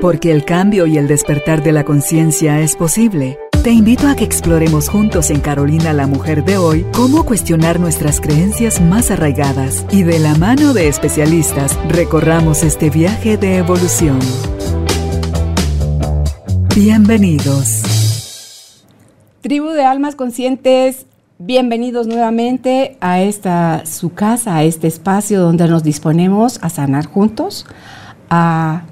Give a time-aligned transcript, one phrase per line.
[0.00, 3.38] Porque el cambio y el despertar de la conciencia es posible.
[3.62, 8.18] Te invito a que exploremos juntos en Carolina la Mujer de hoy cómo cuestionar nuestras
[8.18, 14.18] creencias más arraigadas y de la mano de especialistas recorramos este viaje de evolución.
[16.74, 18.86] Bienvenidos.
[19.42, 21.04] Tribu de Almas Conscientes,
[21.38, 27.66] bienvenidos nuevamente a esta su casa, a este espacio donde nos disponemos a sanar juntos,
[28.30, 28.84] a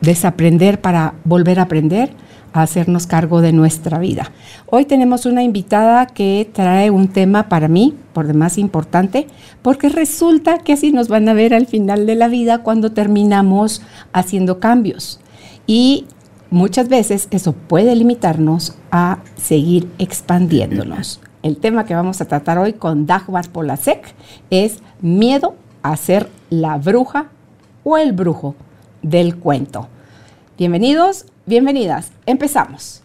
[0.00, 2.10] desaprender para volver a aprender,
[2.52, 4.30] a hacernos cargo de nuestra vida.
[4.66, 9.26] Hoy tenemos una invitada que trae un tema para mí, por demás importante,
[9.62, 13.82] porque resulta que así nos van a ver al final de la vida cuando terminamos
[14.12, 15.20] haciendo cambios.
[15.66, 16.06] Y
[16.50, 21.20] muchas veces eso puede limitarnos a seguir expandiéndonos.
[21.42, 24.14] El tema que vamos a tratar hoy con Dagmar Polasek
[24.50, 27.26] es miedo a ser la bruja
[27.84, 28.56] o el brujo
[29.06, 29.88] del cuento.
[30.58, 32.10] Bienvenidos, bienvenidas.
[32.26, 33.02] Empezamos.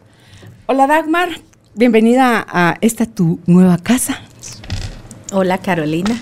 [0.66, 1.30] Hola Dagmar,
[1.76, 4.20] bienvenida a esta tu nueva casa.
[5.32, 6.20] Hola Carolina,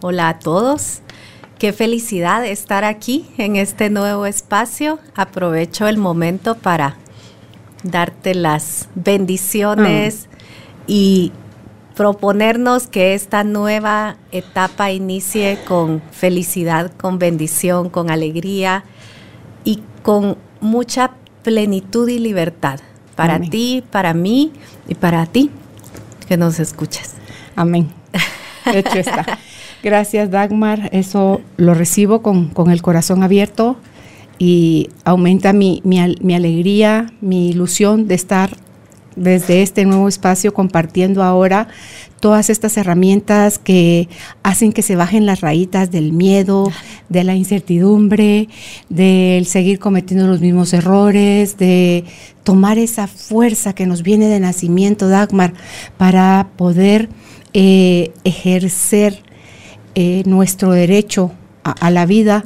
[0.00, 1.00] hola a todos.
[1.58, 4.98] Qué felicidad estar aquí en este nuevo espacio.
[5.14, 6.96] Aprovecho el momento para
[7.82, 10.28] darte las bendiciones
[10.86, 11.32] y
[11.96, 18.84] proponernos que esta nueva etapa inicie con felicidad, con bendición, con alegría
[20.02, 22.80] con mucha plenitud y libertad
[23.14, 24.52] para ti, para mí
[24.86, 25.50] y para ti
[26.28, 27.14] que nos escuchas.
[27.56, 27.88] Amén.
[28.66, 29.38] Hecho está.
[29.82, 30.88] Gracias, Dagmar.
[30.92, 33.76] Eso lo recibo con, el corazón abierto
[34.38, 38.50] y aumenta mi, mi alegría, mi ilusión de estar
[39.18, 41.68] desde este nuevo espacio compartiendo ahora
[42.20, 44.08] todas estas herramientas que
[44.42, 46.70] hacen que se bajen las rayitas del miedo,
[47.08, 48.48] de la incertidumbre,
[48.88, 52.04] del seguir cometiendo los mismos errores, de
[52.42, 55.54] tomar esa fuerza que nos viene de nacimiento, Dagmar,
[55.96, 57.08] para poder
[57.52, 59.22] eh, ejercer
[59.94, 61.32] eh, nuestro derecho
[61.64, 62.44] a, la vida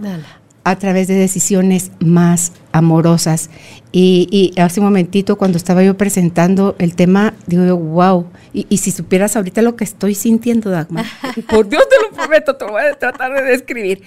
[0.64, 3.50] a través de decisiones más amorosas.
[3.90, 8.26] Y, hace un momentito, cuando estaba yo presentando el tema, digo yo, wow.
[8.52, 11.04] Y, si supieras ahorita lo que estoy sintiendo, Dagmar,
[11.48, 14.02] por Dios te lo prometo, te lo voy a tratar de describir.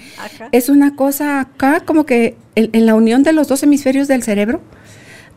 [0.52, 4.62] Es una cosa acá, como que en, la unión de los dos hemisferios del cerebro,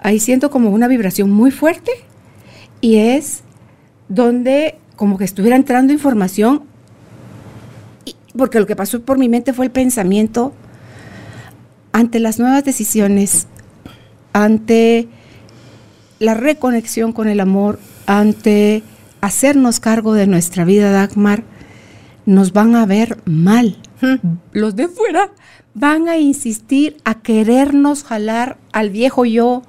[0.00, 1.90] ahí siento como una vibración muy fuerte.
[2.80, 3.42] Y es
[4.08, 6.62] donde como que estuviera entrando información,
[8.36, 10.52] porque lo que pasó por mi mente fue el pensamiento
[11.92, 13.46] ante las nuevas decisiones,
[14.32, 15.08] ante
[16.18, 18.82] la reconexión con el amor, ante
[19.20, 21.44] hacernos cargo de nuestra vida, Dagmar,
[22.26, 23.78] nos van a ver mal.
[24.52, 25.30] Los de fuera
[25.74, 29.62] van a insistir a querernos jalar al viejo yo,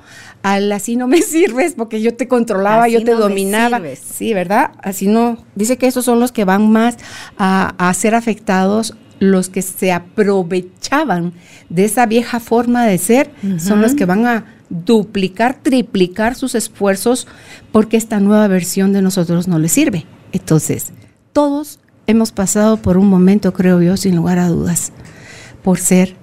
[0.44, 3.81] al así no me sirves porque yo te controlaba, yo te dominaba.
[4.01, 4.72] Sí, ¿verdad?
[4.81, 5.38] Así no.
[5.56, 6.97] Dice que esos son los que van más
[7.38, 11.34] a, a ser afectados los que se aprovechaban
[11.69, 17.28] de esa vieja forma de ser son los que van a duplicar, triplicar sus esfuerzos
[17.72, 20.06] porque esta nueva versión de nosotros no les sirve.
[20.31, 20.91] Entonces,
[21.34, 24.91] todos hemos pasado por un momento, creo yo, sin lugar a dudas,
[25.63, 26.16] por ser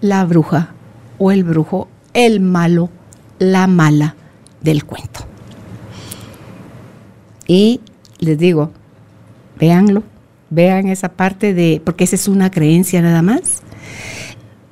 [0.00, 0.74] la bruja
[1.18, 2.90] o el brujo, el malo,
[3.38, 4.16] la mala
[4.62, 5.20] del cuento.
[7.46, 7.80] Y
[8.18, 8.70] les digo,
[9.58, 10.04] véanlo,
[10.50, 13.62] Vean esa parte de, porque esa es una creencia nada más.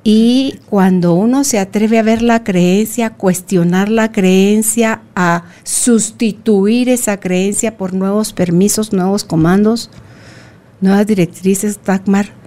[0.03, 6.89] Y cuando uno se atreve a ver la creencia, a cuestionar la creencia, a sustituir
[6.89, 9.89] esa creencia por nuevos permisos, nuevos comandos,
[10.81, 12.39] nuevas directrices, Dagmar,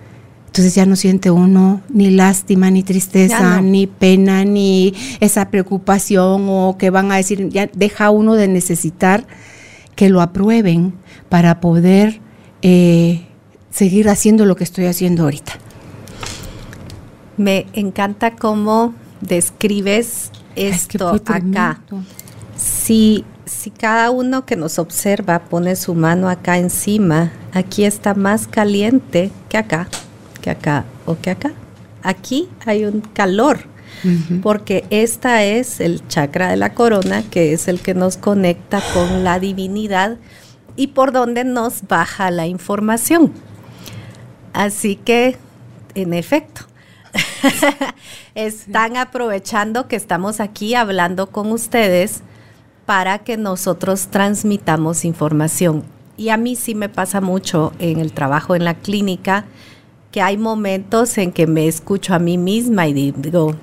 [0.52, 6.76] entonces ya no siente uno ni lástima, ni tristeza, ni pena, ni esa preocupación o
[6.78, 9.26] que van a decir, ya deja uno de necesitar
[9.94, 10.92] que lo aprueben
[11.30, 12.20] para poder
[12.62, 13.26] eh,
[13.70, 15.52] seguir haciendo lo que estoy haciendo ahorita.
[17.36, 21.80] Me encanta cómo describes esto acá.
[22.56, 28.46] Si, si cada uno que nos observa pone su mano acá encima, aquí está más
[28.46, 29.88] caliente que acá,
[30.40, 31.52] que acá o que acá.
[32.02, 33.60] Aquí hay un calor,
[34.42, 39.22] porque esta es el chakra de la corona, que es el que nos conecta con
[39.22, 40.18] la divinidad
[40.76, 43.32] y por donde nos baja la información.
[44.52, 45.36] Así que,
[45.94, 46.62] en efecto,
[48.34, 52.22] están aprovechando que estamos aquí hablando con ustedes
[52.86, 55.84] para que nosotros transmitamos información.
[56.16, 59.44] Y a mí sí me pasa mucho en el trabajo en la clínica
[60.10, 63.56] que hay momentos en que me escucho a mí misma y digo,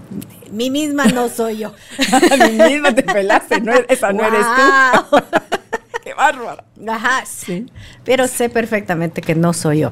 [0.52, 1.74] mi misma no soy yo.
[2.52, 5.18] mi misma te pelaste, no, esa no eres tú.
[6.20, 6.66] Bárbara.
[6.86, 7.68] Ajá, sí.
[8.04, 9.92] Pero sé perfectamente que no soy yo.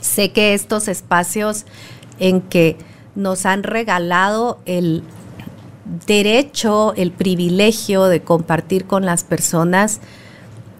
[0.00, 1.64] Sé que estos espacios
[2.18, 2.76] en que
[3.14, 5.04] nos han regalado el
[6.08, 10.00] derecho, el privilegio de compartir con las personas,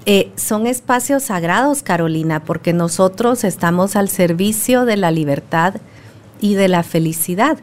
[0.07, 5.75] eh, son espacios sagrados, Carolina, porque nosotros estamos al servicio de la libertad
[6.41, 7.59] y de la felicidad.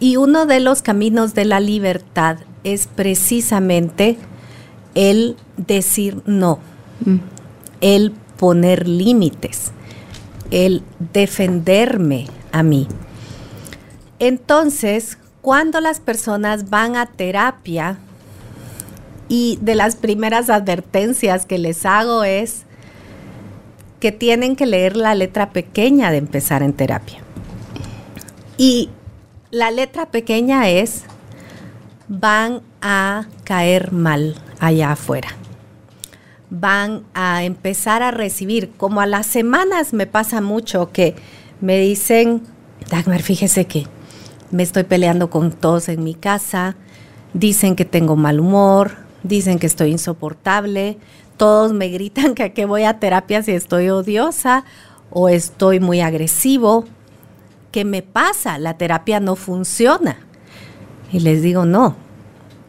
[0.00, 4.18] Y uno de los caminos de la libertad es precisamente
[4.96, 6.58] el decir no,
[7.04, 7.16] mm.
[7.80, 9.70] el poner límites,
[10.50, 10.82] el
[11.12, 12.88] defenderme a mí.
[14.18, 17.98] Entonces, cuando las personas van a terapia,
[19.28, 22.62] y de las primeras advertencias que les hago es
[24.00, 27.18] que tienen que leer la letra pequeña de empezar en terapia.
[28.56, 28.90] Y
[29.50, 31.02] la letra pequeña es,
[32.08, 35.28] van a caer mal allá afuera.
[36.50, 41.16] Van a empezar a recibir, como a las semanas me pasa mucho que
[41.60, 42.42] me dicen,
[42.90, 43.86] Dagmar, fíjese que
[44.50, 46.76] me estoy peleando con todos en mi casa,
[47.34, 48.92] dicen que tengo mal humor,
[49.22, 50.98] dicen que estoy insoportable,
[51.36, 54.64] todos me gritan que, que voy a terapia si estoy odiosa
[55.10, 56.84] o estoy muy agresivo.
[57.72, 58.58] ¿Qué me pasa?
[58.58, 60.16] La terapia no funciona.
[61.12, 61.96] Y les digo, no,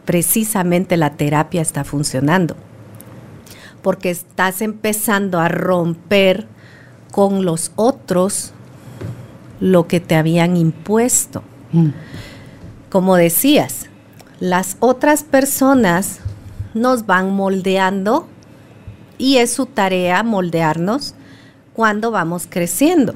[0.08, 2.56] precisamente la terapia está funcionando.
[3.82, 6.46] Porque estás empezando a romper
[7.12, 8.52] con los otros
[9.60, 11.42] lo que te habían impuesto.
[11.72, 11.88] Mm.
[12.88, 13.90] Como decías,
[14.40, 16.20] las otras personas
[16.72, 18.28] nos van moldeando
[19.18, 21.16] y es su tarea moldearnos
[21.74, 23.14] cuando vamos creciendo.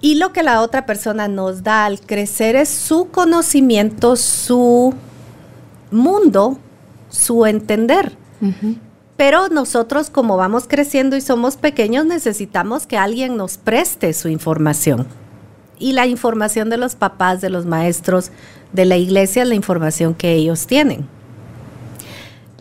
[0.00, 4.94] Y lo que la otra persona nos da al crecer es su conocimiento, su
[5.90, 6.58] mundo,
[7.08, 8.12] su entender.
[9.16, 15.06] Pero nosotros como vamos creciendo y somos pequeños necesitamos que alguien nos preste su información.
[15.78, 18.30] Y la información de los papás, de los maestros,
[18.72, 21.06] de la iglesia es la información que ellos tienen.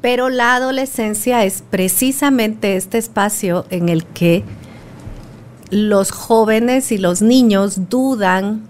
[0.01, 4.43] Pero la adolescencia es precisamente este espacio en el que
[5.69, 8.61] los jóvenes y los niños dudan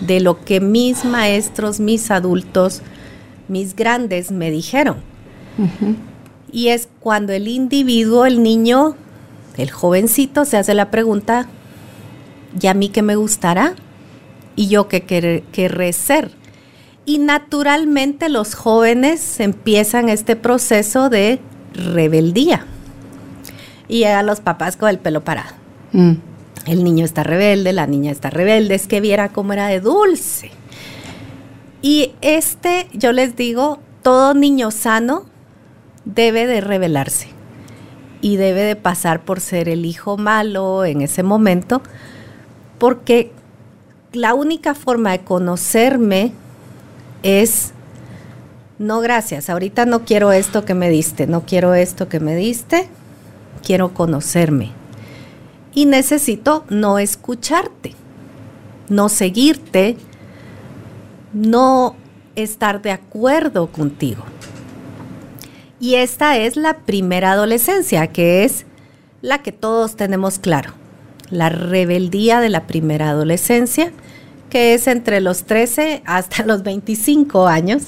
[0.00, 2.82] de lo que mis maestros, mis adultos,
[3.48, 4.98] mis grandes me dijeron.
[6.50, 8.96] Y es cuando el individuo, el niño,
[9.56, 11.46] el jovencito se hace la pregunta,
[12.60, 13.74] ¿y a mí qué me gustará?
[14.56, 16.32] ¿Y yo qué querré ser?
[17.04, 21.40] Y naturalmente los jóvenes empiezan este proceso de
[21.74, 22.66] rebeldía.
[23.88, 25.60] Y llegan los papás con el pelo parado.
[25.92, 26.12] Mm.
[26.66, 30.50] El niño está rebelde, la niña está rebelde, es que viera cómo era de dulce.
[31.82, 35.24] Y este, yo les digo, todo niño sano
[36.04, 37.28] debe de rebelarse
[38.20, 41.82] y debe de pasar por ser el hijo malo en ese momento,
[42.78, 43.32] porque
[44.12, 46.32] la única forma de conocerme
[47.22, 47.72] es,
[48.78, 52.88] no gracias, ahorita no quiero esto que me diste, no quiero esto que me diste,
[53.62, 54.79] quiero conocerme.
[55.74, 57.94] Y necesito no escucharte,
[58.88, 59.96] no seguirte,
[61.32, 61.94] no
[62.34, 64.24] estar de acuerdo contigo.
[65.78, 68.66] Y esta es la primera adolescencia, que es
[69.22, 70.72] la que todos tenemos claro,
[71.30, 73.92] la rebeldía de la primera adolescencia,
[74.50, 77.84] que es entre los 13 hasta los 25 años.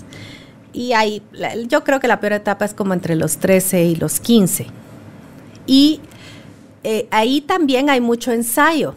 [0.73, 1.23] Y ahí,
[1.69, 4.67] yo creo que la peor etapa es como entre los 13 y los 15.
[5.67, 6.01] Y
[6.85, 8.95] eh, ahí también hay mucho ensayo,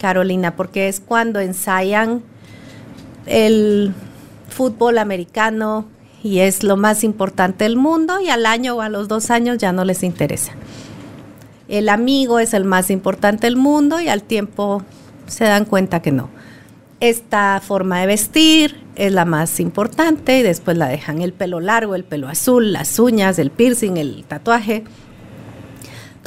[0.00, 2.22] Carolina, porque es cuando ensayan
[3.26, 3.92] el
[4.48, 5.86] fútbol americano
[6.22, 9.58] y es lo más importante del mundo y al año o a los dos años
[9.58, 10.52] ya no les interesa.
[11.68, 14.82] El amigo es el más importante del mundo y al tiempo
[15.26, 16.30] se dan cuenta que no
[17.00, 21.94] esta forma de vestir es la más importante y después la dejan el pelo largo,
[21.94, 24.84] el pelo azul, las uñas, el piercing, el tatuaje.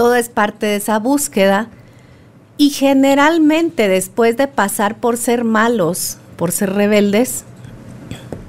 [0.01, 1.67] Todo es parte de esa búsqueda
[2.58, 7.43] y generalmente después de pasar por ser malos, por ser rebeldes,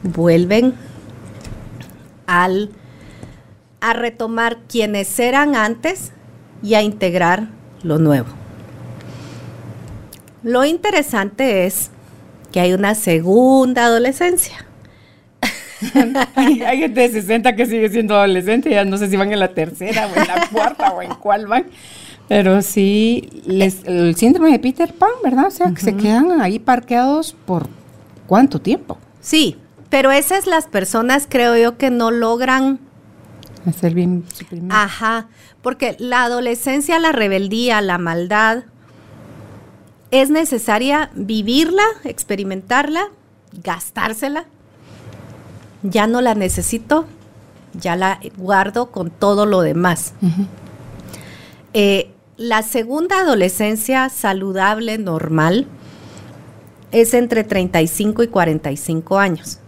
[0.03, 0.73] vuelven
[2.27, 2.71] al,
[3.83, 6.13] a retomar quienes eran antes
[6.63, 7.49] y a integrar
[7.83, 8.29] lo nuevo.
[10.43, 11.91] Lo interesante es
[12.51, 14.65] que hay una segunda adolescencia.
[16.35, 19.49] hay, gente de 60 que sigue siendo adolescente, ya no sé si van en la
[19.49, 21.67] tercera o en la cuarta o en cuál van.
[22.29, 25.47] Pero sí, les, el síndrome de Peter Pan, ¿verdad?
[25.47, 27.69] O sea, que se quedan ahí parqueados por
[28.27, 28.99] cuánto tiempo.
[29.21, 29.57] Sí,
[29.91, 32.79] pero esas las personas creo yo que no logran
[33.67, 35.29] hacer bien su Ajá,
[35.61, 38.65] porque la adolescencia, la rebeldía, la maldad,
[40.11, 43.09] es necesaria vivirla, experimentarla,
[43.63, 44.47] gastársela.
[45.83, 47.07] Ya no la necesito,
[47.75, 50.15] ya la guardo con todo lo demás.
[51.75, 55.67] Eh, la segunda adolescencia saludable, normal,
[56.91, 59.59] es entre 35 y 45 años.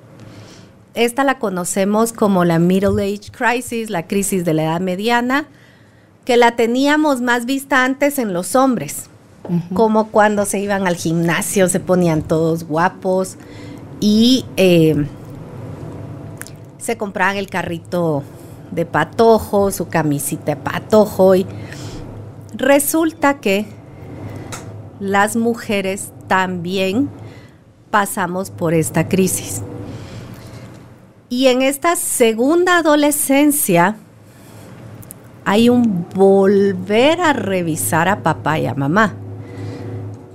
[0.94, 5.47] Esta la conocemos como la Middle Age Crisis, la crisis de la edad mediana,
[6.25, 9.09] que la teníamos más vista antes en los hombres,
[9.75, 13.37] como cuando se iban al gimnasio, se ponían todos guapos
[14.00, 15.06] y eh,
[16.85, 18.23] se compraban el carrito
[18.71, 21.47] de patojo, su camisita de patojo y
[22.55, 23.64] resulta que
[25.00, 27.09] las mujeres también
[27.91, 29.62] pasamos por esta crisis.
[31.31, 33.97] Y en esta segunda adolescencia
[35.47, 39.14] hay un volver a revisar a papá y a mamá.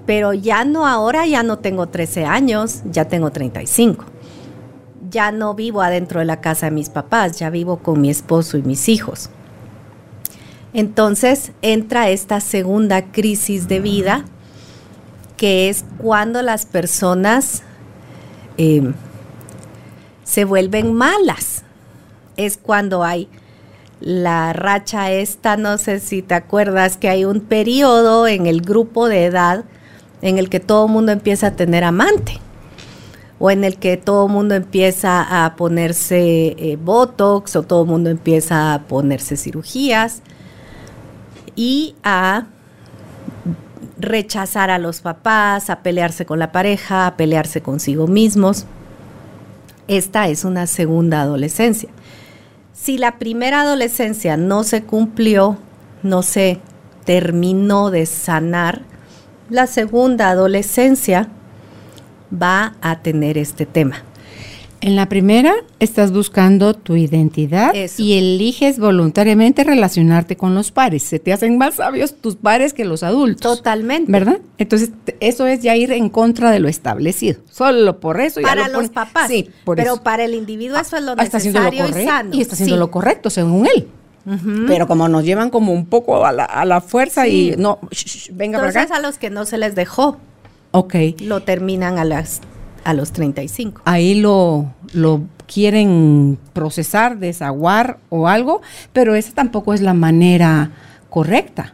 [0.08, 4.19] Pero ya no ahora, ya no tengo 13 años, ya tengo 35.
[5.10, 8.58] Ya no vivo adentro de la casa de mis papás, ya vivo con mi esposo
[8.58, 9.30] y mis hijos.
[10.74, 14.26] Entonces entra esta segunda crisis de vida,
[15.38, 17.64] que es cuando las personas
[18.58, 18.94] em,
[20.24, 21.64] se vuelven malas.
[22.38, 23.28] Es cuando hay
[24.00, 29.10] la racha esta, no sé si te acuerdas que hay un periodo en el grupo
[29.10, 29.66] de edad
[30.22, 32.40] en el que todo el mundo empieza a tener amante
[33.40, 37.90] o en el que todo el mundo empieza a ponerse eh, botox o todo el
[37.90, 40.22] mundo empieza a ponerse cirugías
[41.56, 42.48] y a
[43.98, 48.66] rechazar a los papás, a pelearse con la pareja, a pelearse consigo mismos.
[49.88, 51.90] Esta es una segunda adolescencia.
[52.74, 55.58] Si la primera adolescencia no se cumplió,
[56.04, 56.60] no se
[57.06, 58.84] terminó de sanar,
[59.50, 61.30] la segunda adolescencia
[62.32, 64.04] va a tener este tema.
[64.82, 71.04] En la primera estás buscando tu identidad y eliges voluntariamente relacionarte con los pares.
[71.04, 73.58] Se te hacen más sabios tus pares que los adultos.
[73.58, 74.10] Totalmente.
[74.10, 74.40] ¿Verdad?
[74.58, 77.42] Entonces, eso es ya ir en contra de lo establecido.
[77.52, 78.40] Solo por eso.
[78.42, 79.28] Para los papás.
[79.28, 82.34] Sí, pero para el individuo eso es lo ah, necesario y sano.
[82.34, 83.88] Y está haciendo lo correcto, según él.
[84.68, 87.80] Pero como nos llevan como un poco a la, fuerza y no,
[88.32, 88.96] venga Entonces, para acá.
[88.96, 90.20] a los que no se les dejó.
[90.72, 90.96] Ok.
[91.22, 92.42] Lo terminan a las
[92.84, 93.82] a los 35.
[93.86, 98.62] Ahí lo, lo quieren procesar, desaguar o algo,
[98.94, 100.72] pero esa tampoco es la manera
[101.10, 101.74] correcta.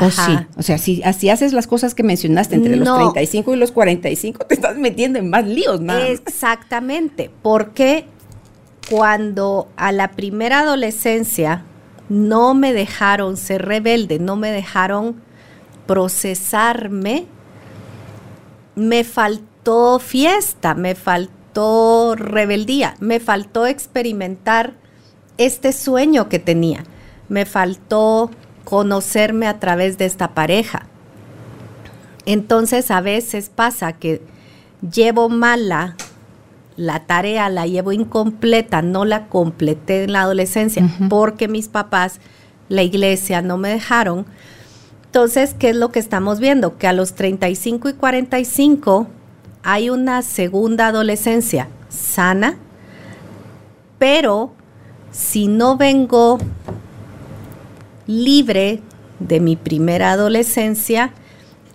[0.00, 0.38] ¿O sí?
[0.56, 4.46] O sea, si así haces las cosas que mencionaste entre los 35 y los 45,
[4.46, 5.96] te estás metiendo en más líos, ¿no?
[5.96, 8.04] Exactamente, porque
[8.88, 11.64] cuando a la primera adolescencia
[12.08, 15.16] no me dejaron ser rebelde, no me dejaron
[15.86, 17.26] procesarme,
[18.78, 24.74] me faltó fiesta, me faltó rebeldía, me faltó experimentar
[25.36, 26.84] este sueño que tenía,
[27.28, 28.30] me faltó
[28.64, 30.86] conocerme a través de esta pareja.
[32.26, 34.22] Entonces a veces pasa que
[34.92, 35.96] llevo mala
[36.76, 42.20] la tarea, la llevo incompleta, no la completé en la adolescencia porque mis papás,
[42.68, 44.26] la iglesia no me dejaron.
[45.08, 46.76] Entonces, ¿qué es lo que estamos viendo?
[46.76, 49.06] Que a los 35 y 45
[49.62, 52.56] hay una segunda adolescencia sana,
[53.98, 54.52] pero
[55.10, 56.38] si no vengo
[58.06, 58.82] libre
[59.18, 61.12] de mi primera adolescencia,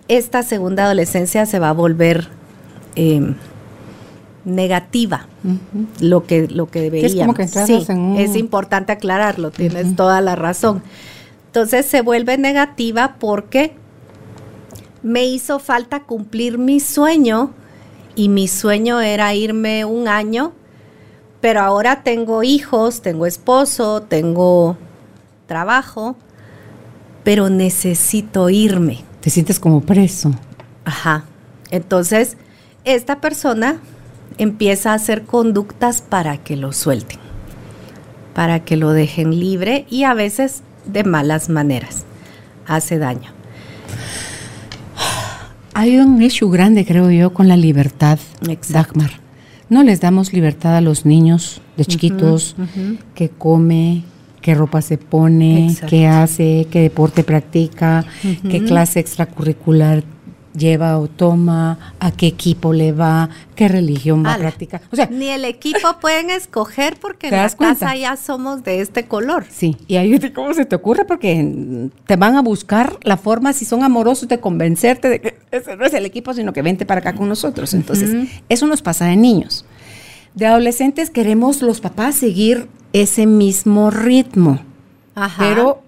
[0.07, 2.27] esta segunda adolescencia se va a volver
[2.95, 3.33] em,
[4.45, 5.27] negativa,
[5.99, 7.07] lo que lo que debería.
[7.07, 7.15] Es
[8.17, 10.83] es importante aclararlo, tienes toda la razón.
[11.53, 13.75] Entonces se vuelve negativa porque
[15.03, 17.51] me hizo falta cumplir mi sueño
[18.15, 20.53] y mi sueño era irme un año,
[21.41, 24.77] pero ahora tengo hijos, tengo esposo, tengo
[25.45, 26.15] trabajo,
[27.23, 29.03] pero necesito irme.
[29.21, 30.33] Te sientes como preso.
[30.85, 31.25] Ajá.
[31.69, 32.35] Entonces,
[32.83, 33.77] esta persona
[34.39, 37.19] empieza a hacer conductas para que lo suelten,
[38.33, 42.05] para que lo dejen libre y a veces de malas maneras.
[42.67, 43.31] Hace daño.
[45.73, 48.19] Hay un issue grande, creo yo, con la libertad,
[48.69, 49.11] Dagmar.
[49.69, 52.55] No les damos libertad a los niños de chiquitos,
[53.15, 54.03] que come,
[54.41, 58.05] qué ropa se pone, qué hace, qué deporte practica,
[58.49, 60.03] qué clase extracurricular
[60.53, 64.81] lleva o toma, a qué equipo le va, qué religión va a practicar.
[64.91, 69.05] O sea, ni el equipo pueden escoger porque en la casa ya somos de este
[69.05, 69.45] color.
[69.49, 73.65] Sí, y ahí cómo se te ocurre porque te van a buscar la forma, si
[73.65, 77.01] son amorosos, de convencerte de que ese no es el equipo, sino que vente para
[77.01, 77.73] acá con nosotros.
[77.73, 79.65] Entonces, eso nos pasa de niños.
[80.35, 84.59] De adolescentes queremos los papás seguir ese mismo ritmo.
[85.15, 85.43] Ajá.
[85.43, 85.83] Pero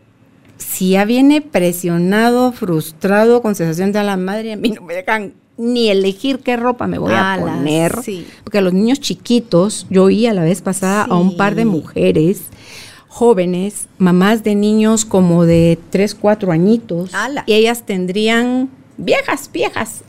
[0.58, 4.94] si ya viene presionado, frustrado, con sensación de a la madre, a mí no me
[4.94, 7.96] dejan ni elegir qué ropa me voy a poner.
[8.44, 11.66] Porque a los niños chiquitos, yo oí a la vez pasada a un par de
[11.66, 12.44] mujeres
[13.08, 17.12] jóvenes, mamás de niños como de 3, 4 añitos,
[17.46, 20.02] y ellas tendrían viejas, viejas,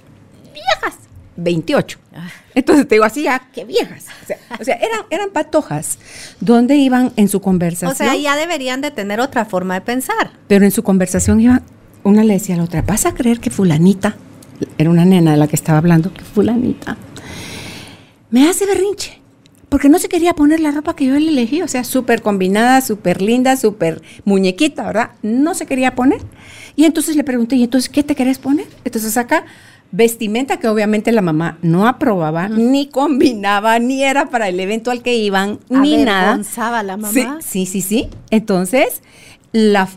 [0.53, 0.97] viejas,
[1.37, 1.99] 28.
[2.15, 2.29] Ah.
[2.55, 4.07] Entonces te digo así, ah, qué viejas.
[4.59, 5.99] O sea, eran, eran patojas,
[6.41, 7.93] donde iban en su conversación.
[7.93, 10.31] O sea, ya deberían de tener otra forma de pensar.
[10.49, 11.63] Pero en su conversación iba,
[12.03, 14.17] una le decía a la otra, ¿vas a creer que fulanita,
[14.79, 16.97] era una nena de la que estaba hablando, que fulanita,
[18.31, 19.21] me hace berrinche?
[19.69, 22.81] Porque no se quería poner la ropa que yo le elegí, o sea, súper combinada,
[22.81, 25.11] súper linda, súper muñequita, ¿verdad?
[25.23, 26.21] No se quería poner.
[26.77, 28.67] Y entonces le pregunté, ¿y entonces qué te querés poner?
[28.85, 29.45] Entonces acá
[29.93, 35.03] vestimenta que obviamente la mamá no aprobaba, ni combinaba, ni era para el evento al
[35.03, 36.41] que iban, ni nada.
[36.83, 37.39] la mamá?
[37.41, 38.09] Sí, sí, sí.
[38.31, 39.03] Entonces,
[39.53, 39.89] la,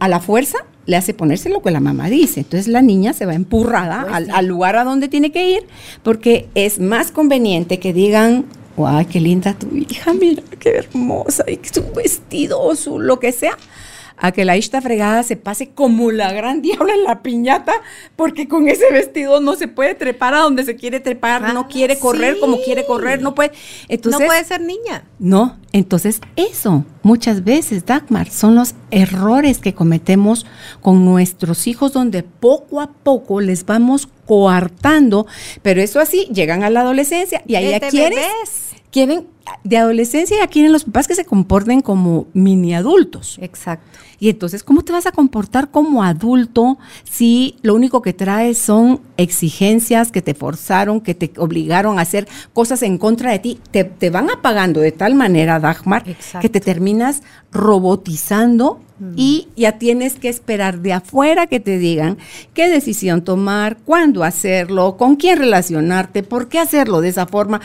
[0.00, 2.40] a la fuerza le hace ponerse lo que la mamá dice.
[2.40, 5.66] Entonces la niña se va empurrada pues al, lugar a donde tiene que ir
[6.02, 10.12] porque es más conveniente que digan, ¡guau, qué linda tu hija!
[10.12, 13.56] Mira, qué hermosa, y su vestido, su lo que sea
[14.22, 17.72] a que la ista fregada se pase como la gran diabla en la piñata,
[18.14, 21.68] porque con ese vestido no se puede trepar a donde se quiere trepar, no ah,
[21.68, 23.50] quiere correr como quiere correr, no puede.
[23.88, 25.04] Entonces, no puede ser niña.
[25.18, 30.46] No, entonces eso, muchas veces, Dagmar, son los errores que cometemos
[30.80, 35.26] con nuestros hijos, donde poco a poco les vamos coartando,
[35.62, 38.20] pero eso así, llegan a la adolescencia y ahí ya quieren
[38.92, 39.26] quieren,
[39.64, 43.38] de adolescencia ya quieren los papás que se comporten como mini adultos.
[43.40, 43.98] Exacto.
[44.20, 49.00] Y entonces, ¿cómo te vas a comportar como adulto si lo único que traes son
[49.16, 53.60] exigencias que te forzaron, que te obligaron a hacer cosas en contra de ti?
[53.72, 56.04] Te, van apagando de tal manera, Dagmar,
[56.40, 59.12] que te terminas robotizando mm.
[59.16, 62.18] y ya tienes que esperar de afuera que te digan
[62.54, 67.60] qué decisión tomar, cuándo hacerlo, con quién relacionarte, por qué hacerlo de esa forma.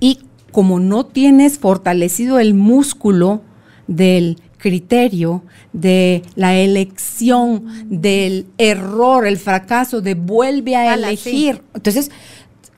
[0.00, 0.20] Y
[0.54, 3.42] como no tienes fortalecido el músculo
[3.88, 11.60] del criterio, de la elección, del error, el fracaso, de vuelve a elegir.
[11.74, 12.12] Entonces,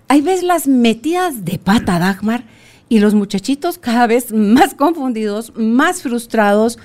[0.08, 2.44] ahí ves las metidas de pata, Dagmar,
[2.88, 6.78] y los muchachitos cada vez más confundidos, más frustrados,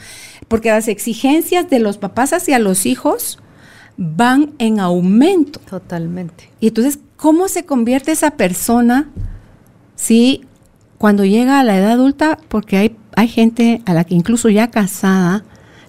[0.49, 3.39] porque las exigencias de los papás hacia los hijos
[3.95, 5.61] van en aumento.
[5.69, 6.49] Totalmente.
[6.59, 9.09] Y entonces, ¿cómo se convierte esa persona
[9.95, 10.41] si
[11.01, 14.69] cuando llega a la edad adulta, porque hay, hay gente a la que incluso ya
[14.69, 15.43] casada,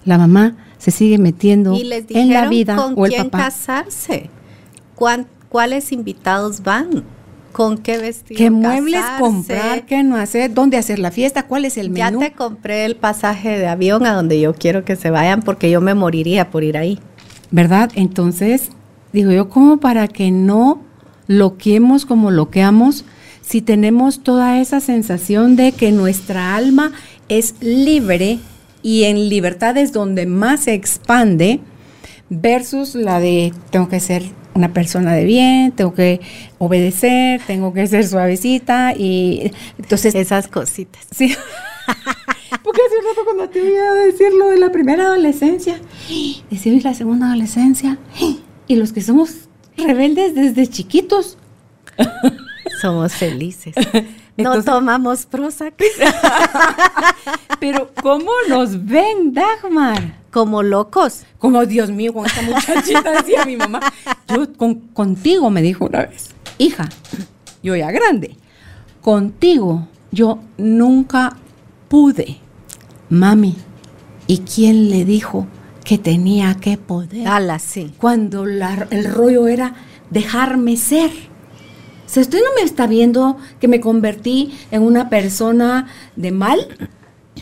[0.05, 4.31] la mamá se sigue metiendo en la vida con o el quién casarse,
[5.49, 7.03] cuáles invitados van,
[7.51, 11.77] con qué vestido qué muebles comprar, qué no hacer, dónde hacer la fiesta, cuál es
[11.77, 12.19] el menú.
[12.19, 15.69] Ya te compré el pasaje de avión a donde yo quiero que se vayan porque
[15.69, 16.97] yo me moriría por ir ahí.
[17.51, 17.91] ¿Verdad?
[17.93, 18.71] Entonces,
[19.11, 20.81] digo yo, como para que no
[21.27, 23.05] loquemos como loqueamos
[23.43, 26.91] si tenemos toda esa sensación de que nuestra alma
[27.29, 28.39] es libre
[28.81, 31.59] y en libertad es donde más se expande
[32.29, 34.23] versus la de tengo que ser
[34.55, 36.21] una persona de bien, tengo que
[36.57, 41.05] obedecer, tengo que ser suavecita y entonces esas cositas.
[41.11, 41.35] Sí.
[42.63, 45.79] Porque hace un rato cuando te voy a decir lo de la primera adolescencia,
[46.49, 47.97] decía la segunda adolescencia
[48.67, 51.37] y los que somos rebeldes desde chiquitos.
[52.83, 53.73] Somos felices.
[54.37, 55.73] no tomamos Prozac.
[57.61, 60.19] Pero ¿cómo nos ven, Dagmar?
[60.31, 61.23] Como locos.
[61.39, 63.79] Como Dios mío, con esta muchachita, decía mi mamá.
[64.27, 64.47] Yo
[64.93, 66.89] contigo, me dijo una vez, hija,
[67.63, 68.35] yo ya grande,
[68.99, 71.37] contigo yo nunca
[71.87, 72.39] pude.
[73.07, 73.55] Mami,
[74.27, 75.47] ¿y quién le dijo
[75.85, 77.29] que tenía que poder?
[77.29, 77.93] Ala, sí.
[77.97, 79.73] Cuando el rollo era
[80.09, 81.31] dejarme ser
[82.05, 86.67] si usted no me está viendo que me convertí en una persona de mal,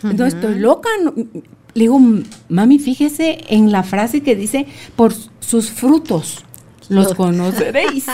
[0.04, 0.90] no estoy loca.
[1.74, 2.00] Le digo,
[2.50, 6.44] mami, fíjese en la frase que dice, por sus frutos
[6.92, 8.06] los conoceréis.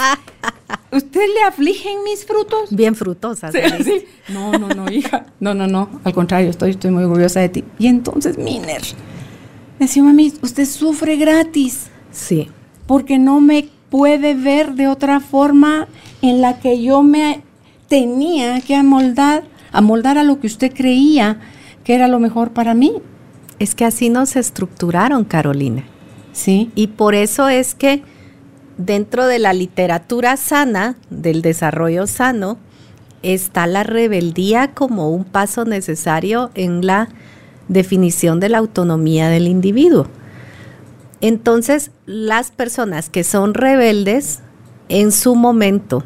[0.92, 2.70] ¿Usted le afligen mis frutos?
[2.70, 3.54] Bien frutosas.
[3.84, 5.26] Sí, No, no, no, hija.
[5.40, 5.90] No, no, no.
[6.04, 7.64] Al contrario, estoy, estoy muy orgullosa de ti.
[7.80, 8.82] Y entonces, Miner,
[9.80, 11.88] decía, mami, usted sufre gratis.
[12.12, 12.50] Sí.
[12.86, 15.88] Porque no me puede ver de otra forma
[16.22, 17.42] en la que yo me
[17.88, 21.40] tenía que amoldar, amoldar a lo que usted creía
[21.84, 22.94] que era lo mejor para mí.
[23.60, 25.86] Es que así nos estructuraron, Carolina.
[26.34, 26.72] Sí.
[26.76, 28.04] Y por eso es que
[28.78, 32.58] dentro de la literatura sana, del desarrollo sano,
[33.24, 37.10] está la rebeldía como un paso necesario en la
[37.68, 40.08] definición de la autonomía del individuo.
[41.22, 44.42] Entonces, las personas que son rebeldes
[44.90, 46.04] en su momento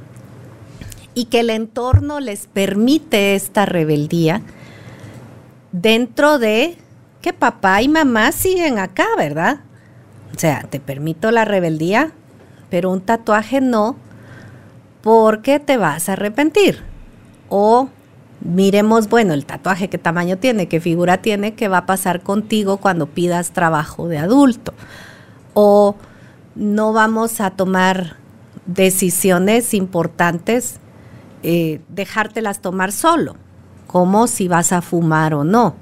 [1.13, 4.41] y que el entorno les permite esta rebeldía,
[5.72, 6.78] dentro de
[7.22, 9.62] que papá y mamá siguen acá, ¿verdad?
[10.36, 12.12] O sea, te permito la rebeldía,
[12.70, 13.98] pero un tatuaje no,
[15.02, 16.84] porque te vas a arrepentir.
[17.50, 17.89] O
[18.39, 22.78] miremos, bueno, el tatuaje qué tamaño tiene, qué figura tiene, qué va a pasar contigo
[22.78, 24.74] cuando pidas trabajo de adulto.
[25.54, 25.96] O
[26.56, 28.15] no vamos a tomar
[28.65, 30.80] decisiones importantes,
[31.43, 33.36] eh, dejártelas tomar solo,
[33.88, 35.76] como si vas a fumar o no,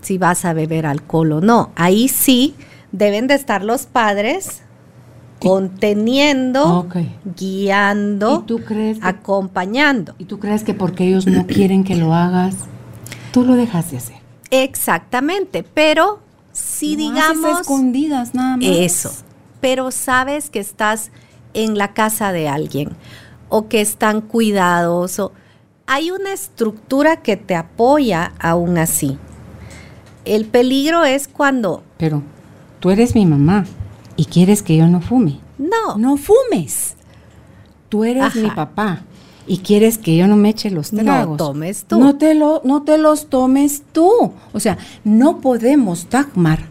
[0.00, 1.70] si vas a beber alcohol o no.
[1.74, 2.54] Ahí sí
[2.92, 4.62] deben de estar los padres
[5.38, 6.88] conteniendo,
[7.36, 10.14] guiando, tú crees acompañando.
[10.18, 12.56] ¿Y tú crees que porque ellos no quieren que lo hagas,
[13.32, 14.16] tú lo dejas de hacer?
[14.50, 16.20] Exactamente, pero
[16.52, 18.66] si digamos escondidas nada más.
[18.66, 19.12] Eso.
[19.60, 21.10] Pero sabes que estás
[21.56, 22.90] en la casa de alguien
[23.48, 25.32] o que están cuidados o
[25.86, 29.18] hay una estructura que te apoya aún así.
[30.24, 32.22] El peligro es cuando Pero
[32.80, 33.64] tú eres mi mamá
[34.16, 35.38] y quieres que yo no fume.
[35.58, 35.96] No.
[35.96, 36.94] No fumes.
[37.88, 39.04] Tú eres mi papá
[39.46, 41.38] y quieres que yo no me eche los tragos.
[41.38, 41.98] No tomes tú.
[42.00, 44.32] No te, lo, no te los tomes tú.
[44.52, 46.64] O sea, no podemos, Dagmar,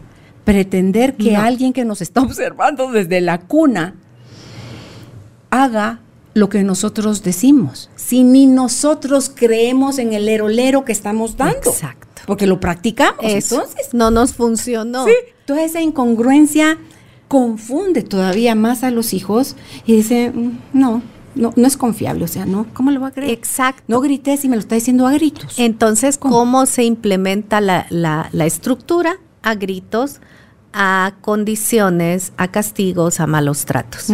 [0.44, 3.94] pretender que alguien que nos está observando desde la cuna
[5.50, 6.00] haga
[6.34, 7.88] lo que nosotros decimos.
[7.96, 11.70] Si ni nosotros creemos en el lerolero que estamos dando.
[11.70, 12.22] Exacto.
[12.26, 13.24] Porque lo practicamos.
[13.24, 13.94] Entonces.
[13.94, 15.06] No nos funcionó.
[15.06, 15.12] Sí.
[15.46, 16.78] Toda esa incongruencia
[17.28, 19.56] confunde todavía más a los hijos
[19.86, 21.02] y dice, mm, no,
[21.34, 23.30] no, no es confiable, o sea, no, ¿cómo lo va a creer?
[23.30, 23.82] Exacto.
[23.88, 25.58] No grité si me lo está diciendo a gritos.
[25.58, 29.16] Entonces, ¿cómo, se implementa la, estructura?
[29.42, 30.20] A gritos,
[30.72, 34.10] a condiciones, a castigos, a malos tratos.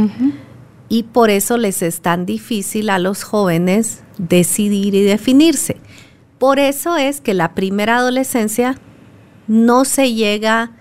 [0.93, 5.79] Y por eso les es tan difícil a los jóvenes decidir y definirse.
[6.39, 8.75] Por eso es que la primera adolescencia
[9.49, 10.73] no se llega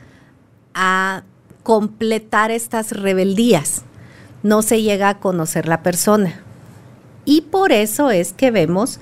[0.73, 1.23] a
[1.63, 3.83] completar estas rebeldías,
[4.43, 6.43] no se llega a conocer la persona.
[7.23, 8.99] Y por eso es que vemos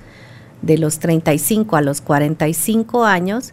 [0.62, 3.52] de los 35 a los 45 años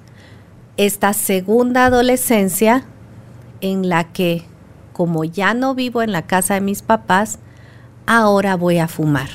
[0.77, 2.83] esta segunda adolescencia
[3.61, 4.45] en la que,
[4.93, 7.39] como ya no vivo en la casa de mis papás,
[8.07, 9.29] ahora voy a fumar,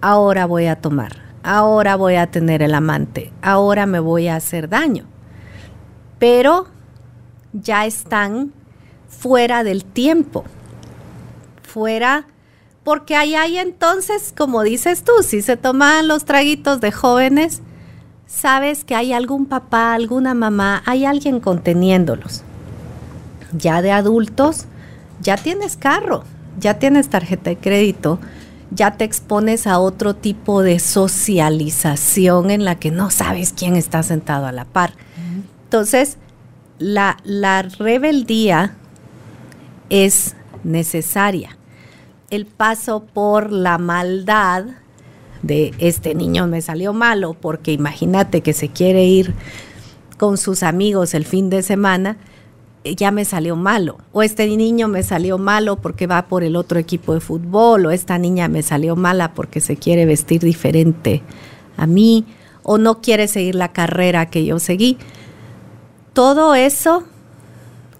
[0.00, 4.68] ahora voy a tomar, ahora voy a tener el amante, ahora me voy a hacer
[4.68, 5.06] daño.
[6.18, 6.66] Pero
[7.52, 8.52] ya están
[9.08, 10.44] fuera del tiempo,
[11.62, 12.26] fuera,
[12.84, 17.62] porque ahí hay entonces, como dices tú, si se toman los traguitos de jóvenes,
[18.26, 22.42] sabes que hay algún papá, alguna mamá, hay alguien conteniéndolos.
[23.52, 24.66] Ya de adultos,
[25.20, 26.24] ya tienes carro,
[26.58, 28.18] ya tienes tarjeta de crédito,
[28.70, 34.02] ya te expones a otro tipo de socialización en la que no sabes quién está
[34.02, 34.94] sentado a la par.
[35.64, 36.18] Entonces,
[36.78, 38.76] la, la rebeldía
[39.90, 40.34] es
[40.64, 41.56] necesaria.
[42.30, 44.64] El paso por la maldad
[45.42, 49.34] de este niño me salió malo porque imagínate que se quiere ir
[50.16, 52.16] con sus amigos el fin de semana,
[52.84, 53.98] ya me salió malo.
[54.12, 57.90] O este niño me salió malo porque va por el otro equipo de fútbol, o
[57.90, 61.22] esta niña me salió mala porque se quiere vestir diferente
[61.76, 62.24] a mí,
[62.62, 64.98] o no quiere seguir la carrera que yo seguí.
[66.12, 67.04] Todo eso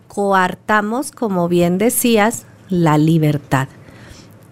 [0.09, 3.69] coartamos, como bien decías, la libertad.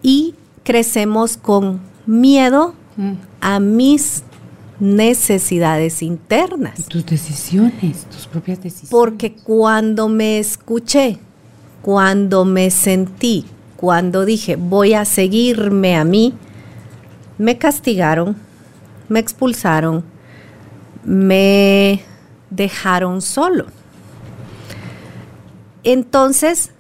[0.03, 3.13] Y crecemos con miedo mm.
[3.41, 4.25] a mis
[4.81, 6.79] necesidades internas.
[6.81, 8.91] Y tus decisiones, tus propias decisiones.
[8.91, 11.19] Porque cuando me escuché,
[11.83, 16.35] cuando me sentí, cuando dije voy a seguirme a mí,
[17.39, 18.37] me castigaron,
[19.09, 20.05] me expulsaron,
[21.05, 22.03] me
[22.51, 23.67] dejaron solo.
[25.83, 26.73] Entonces,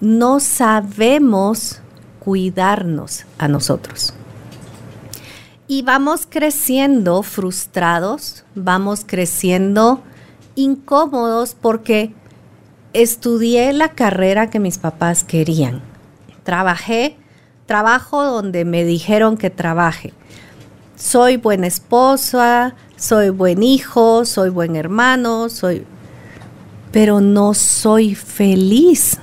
[0.00, 1.80] no sabemos
[2.20, 4.14] cuidarnos a nosotros.
[5.70, 10.02] Y vamos creciendo frustrados, vamos creciendo
[10.54, 12.14] incómodos porque
[12.94, 15.82] estudié la carrera que mis papás querían.
[16.42, 17.16] Trabajé
[17.66, 20.14] trabajo donde me dijeron que trabaje.
[20.96, 25.84] Soy buena esposa, soy buen hijo, soy buen hermano, soy...
[26.92, 29.18] Pero no soy feliz.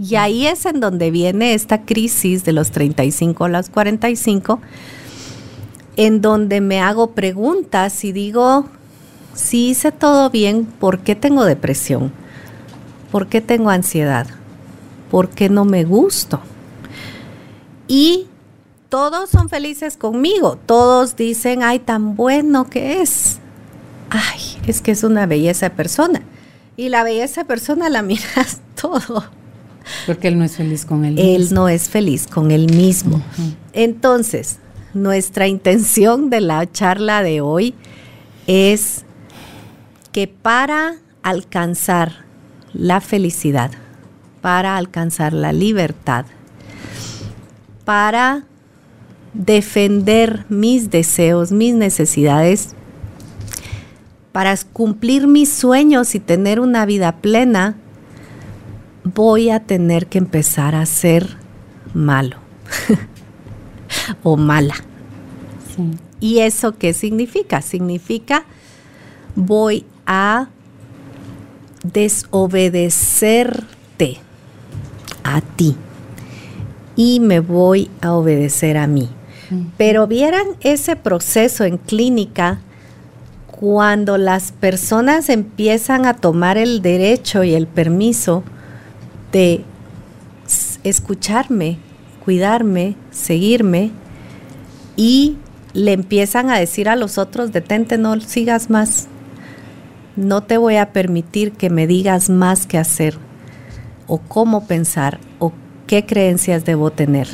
[0.00, 4.60] Y ahí es en donde viene esta crisis de los 35 a los 45,
[5.98, 8.66] en donde me hago preguntas y digo,
[9.34, 12.12] si hice todo bien, ¿por qué tengo depresión?
[13.10, 14.28] ¿Por qué tengo ansiedad?
[15.10, 16.40] ¿Por qué no me gusto?
[17.88, 18.28] Y
[18.88, 23.38] todos son felices conmigo, todos dicen, ay, tan bueno que es.
[24.08, 26.22] Ay, es que es una belleza de persona.
[26.76, 29.24] Y la belleza de persona la miras todo.
[30.06, 31.28] Porque él no es feliz con él mismo.
[31.28, 33.20] Él no es feliz con él mismo.
[33.72, 34.58] Entonces,
[35.02, 37.74] nuestra intención de la charla de hoy
[38.46, 39.04] es
[40.12, 42.24] que para alcanzar
[42.72, 43.70] la felicidad,
[44.40, 46.26] para alcanzar la libertad,
[47.84, 48.44] para
[49.34, 52.74] defender mis deseos, mis necesidades,
[54.32, 57.76] para cumplir mis sueños y tener una vida plena,
[59.04, 61.36] voy a tener que empezar a ser
[61.94, 62.36] malo
[64.22, 64.74] o mala.
[66.20, 67.62] ¿Y eso qué significa?
[67.62, 68.44] Significa
[69.34, 70.48] voy a
[71.84, 74.18] desobedecerte
[75.22, 75.76] a ti
[76.96, 79.08] y me voy a obedecer a mí.
[79.78, 82.60] Pero vieran ese proceso en clínica
[83.46, 88.42] cuando las personas empiezan a tomar el derecho y el permiso
[89.32, 89.64] de
[90.84, 91.78] escucharme,
[92.24, 93.90] cuidarme, seguirme
[94.96, 95.38] y
[95.72, 99.08] le empiezan a decir a los otros, detente, no sigas más,
[100.16, 103.18] no te voy a permitir que me digas más qué hacer
[104.06, 105.52] o cómo pensar o
[105.86, 107.28] qué creencias debo tener.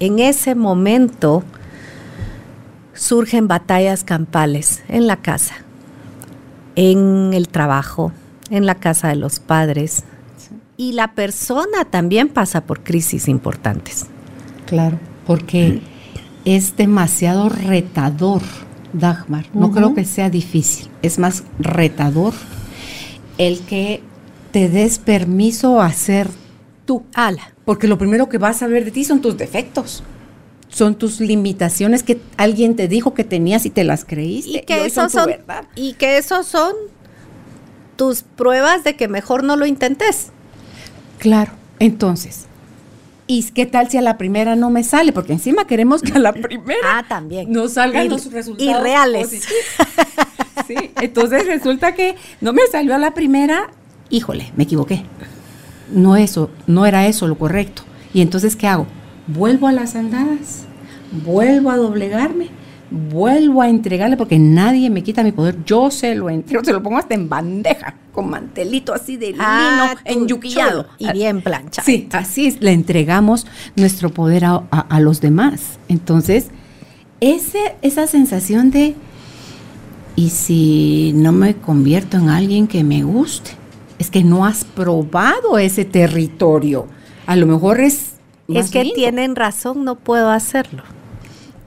[0.00, 1.44] En ese momento
[2.94, 5.54] surgen batallas campales en la casa,
[6.74, 8.12] en el trabajo,
[8.50, 10.04] en la casa de los padres.
[10.76, 14.06] Y la persona también pasa por crisis importantes.
[14.66, 15.82] Claro, porque
[16.44, 18.42] es demasiado retador
[18.92, 19.46] Dagmar.
[19.54, 22.34] No creo que sea difícil, es más retador
[23.38, 24.02] el que
[24.52, 26.28] te des permiso a ser
[26.84, 27.04] tú.
[27.14, 27.52] Ala.
[27.64, 30.02] Porque lo primero que vas a ver de ti son tus defectos.
[30.68, 34.58] Son tus limitaciones que alguien te dijo que tenías y te las creíste.
[34.58, 35.30] Y que, esos son,
[35.74, 36.72] y que esos son
[37.96, 40.28] tus pruebas de que mejor no lo intentes.
[41.18, 41.52] Claro.
[41.78, 42.46] Entonces,
[43.32, 45.12] ¿Y qué tal si a la primera no me sale?
[45.12, 47.52] Porque encima queremos que a la primera ah, también.
[47.52, 48.82] no salgan los resultados.
[48.82, 49.46] reales.
[50.66, 53.70] sí, entonces resulta que no me salió a la primera,
[54.08, 55.04] híjole, me equivoqué.
[55.92, 57.82] No eso, no era eso lo correcto.
[58.12, 58.88] Y entonces, ¿qué hago?
[59.28, 60.64] Vuelvo a las andadas,
[61.12, 62.48] vuelvo a doblegarme
[62.90, 65.64] vuelvo a entregarle porque nadie me quita mi poder.
[65.64, 69.94] Yo se lo entrego, se lo pongo hasta en bandeja, con mantelito así de ah,
[70.04, 70.86] lino enjuquillado.
[70.98, 71.86] Y bien planchado.
[71.86, 75.78] Sí, así es, le entregamos nuestro poder a, los demás.
[75.88, 76.48] Entonces,
[77.20, 78.94] ese, esa sensación de,
[80.16, 83.52] ¿y si no me convierto en alguien que me guste?
[83.98, 86.86] Es que no has probado ese territorio.
[87.26, 88.14] A lo mejor es...
[88.48, 90.82] es que tienen razón, no puedo hacerlo.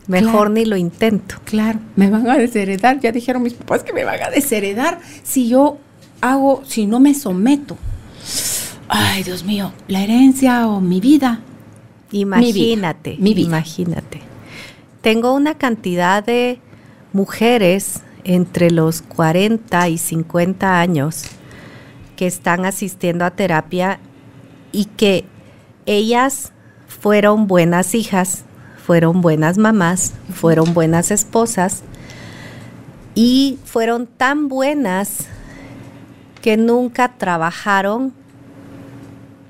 [0.08, 1.36] Mejor ni lo intento.
[1.46, 3.00] Claro, me van a desheredar.
[3.00, 5.78] Ya dijeron mis papás que me van a desheredar si yo
[6.22, 7.78] hago, si no me someto.
[8.88, 11.42] Ay, Dios mío, la herencia o mi vida.
[12.12, 14.22] Imagínate, mi vida, imagínate.
[15.02, 16.60] Tengo una cantidad de
[17.12, 21.26] mujeres entre los 40 y 50 años
[22.16, 24.00] que están asistiendo a terapia
[24.72, 25.26] y que
[25.86, 26.52] ellas
[26.88, 28.44] fueron buenas hijas,
[28.86, 31.84] fueron buenas mamás, fueron buenas esposas
[33.16, 35.28] y fueron tan buenas
[36.42, 38.14] que nunca trabajaron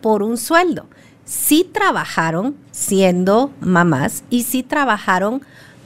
[0.01, 0.85] por un sueldo.
[1.25, 5.41] Sí trabajaron siendo mamás y sí trabajaron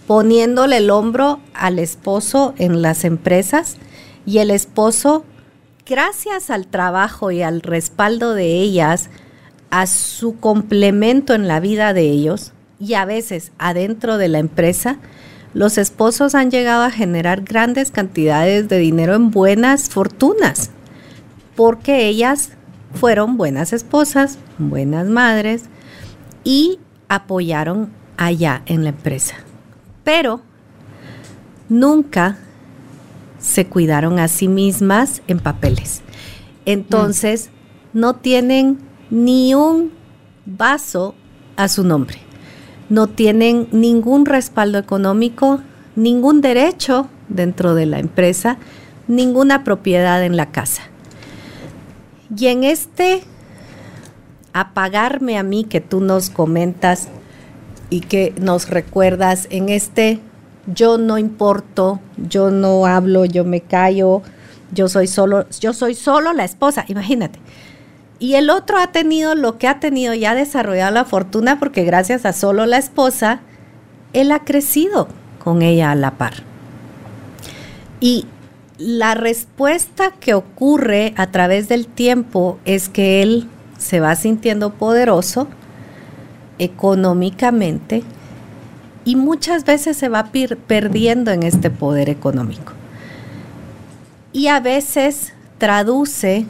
[0.08, 3.78] poniéndole el hombro al esposo en las empresas
[4.26, 5.24] y el esposo,
[5.86, 9.10] gracias al trabajo y al respaldo de ellas,
[9.70, 14.98] a su complemento en la vida de ellos, y a veces adentro de la empresa,
[15.54, 20.72] los esposos han llegado a generar grandes cantidades de dinero en buenas fortunas,
[21.56, 22.52] porque ellas
[22.94, 25.64] fueron buenas esposas, buenas madres
[26.44, 29.36] y apoyaron allá en la empresa.
[30.04, 30.42] Pero
[31.70, 32.38] nunca
[33.40, 36.02] se cuidaron a sí mismas en papeles.
[36.66, 37.50] Entonces,
[37.94, 39.92] no tienen ni un
[40.46, 41.16] vaso
[41.56, 42.27] a su nombre.
[42.90, 45.62] No tienen ningún respaldo económico,
[45.96, 48.58] ningún derecho dentro de la empresa,
[49.08, 50.84] ninguna propiedad en la casa.
[52.36, 53.24] Y en este
[54.54, 57.10] apagarme a mí que tú nos comentas
[57.90, 60.20] y que nos recuerdas, en este
[60.74, 64.22] yo no importo, yo no hablo, yo me callo,
[64.72, 67.40] yo soy solo, yo soy solo la esposa, imagínate.
[68.20, 71.84] Y el otro ha tenido lo que ha tenido y ha desarrollado la fortuna porque
[71.84, 73.42] gracias a solo la esposa,
[74.14, 75.08] él ha crecido
[75.44, 76.34] con ella a la par.
[78.00, 78.26] Y
[78.78, 85.48] la respuesta que ocurre a través del tiempo es que él se va sintiendo poderoso
[86.60, 88.04] económicamente
[89.06, 90.32] y muchas veces se va
[90.68, 92.74] perdiendo en este poder económico.
[94.34, 96.46] Y a veces traduce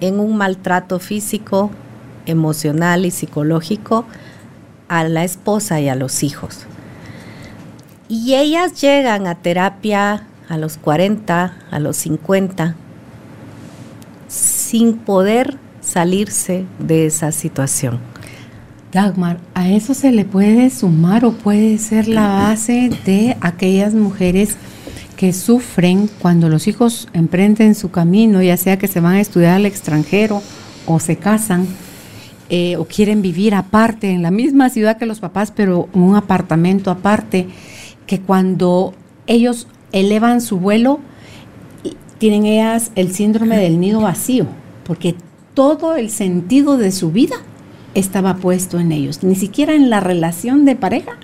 [0.00, 1.70] en un maltrato físico,
[2.26, 4.04] emocional y psicológico
[4.88, 6.66] a la esposa y a los hijos.
[8.08, 12.74] Y ellas llegan a terapia a los 40, a los 50,
[14.28, 18.00] sin poder salirse de esa situación.
[18.92, 24.56] Dagmar, a eso se le puede sumar o puede ser la base de aquellas mujeres
[25.18, 29.56] que sufren cuando los hijos emprenden su camino, ya sea que se van a estudiar
[29.56, 30.40] al extranjero
[30.86, 31.66] o se casan
[32.50, 36.14] eh, o quieren vivir aparte en la misma ciudad que los papás, pero en un
[36.14, 37.48] apartamento aparte,
[38.06, 38.94] que cuando
[39.26, 41.00] ellos elevan su vuelo,
[42.18, 44.46] tienen ellas el síndrome del nido vacío,
[44.84, 45.16] porque
[45.52, 47.34] todo el sentido de su vida
[47.94, 51.18] estaba puesto en ellos, ni siquiera en la relación de pareja,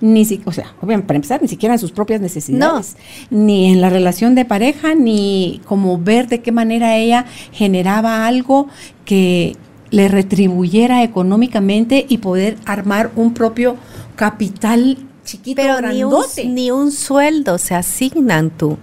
[0.00, 2.96] ni si, o sea, obviamente para empezar, ni siquiera en sus propias necesidades,
[3.30, 8.68] ni en la relación de pareja, ni como ver de qué manera ella generaba algo
[9.04, 9.56] que
[9.90, 13.76] le retribuyera económicamente y poder armar un propio
[14.16, 16.14] capital chiquito, Pero Ni un,
[16.46, 18.78] ni un sueldo se asignan tú.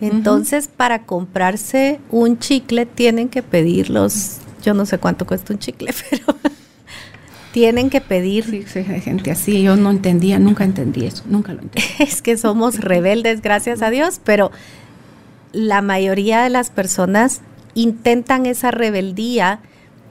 [0.00, 5.92] Entonces, para comprarse un chicle tienen que pedirlos, yo no sé cuánto cuesta un chicle,
[6.10, 6.38] pero
[7.58, 8.66] tienen que pedir.
[8.68, 11.88] Sí, hay gente así, yo no entendía, nunca entendí eso, nunca lo entendí.
[11.98, 14.52] es que somos rebeldes, gracias a Dios, pero
[15.52, 17.40] la mayoría de las personas
[17.74, 19.58] intentan esa rebeldía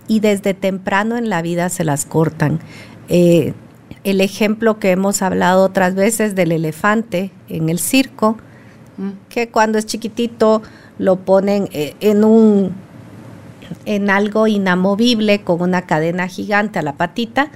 [0.10, 2.60] y desde temprano en la vida se las cortan.
[3.08, 3.54] Eh,
[4.04, 8.38] el ejemplo que hemos hablado otras veces del elefante en el circo,
[8.98, 9.12] mm.
[9.30, 10.64] que cuando es chiquitito
[10.98, 12.74] lo ponen eh, en un
[13.86, 17.52] en algo inamovible con una cadena gigante a la patita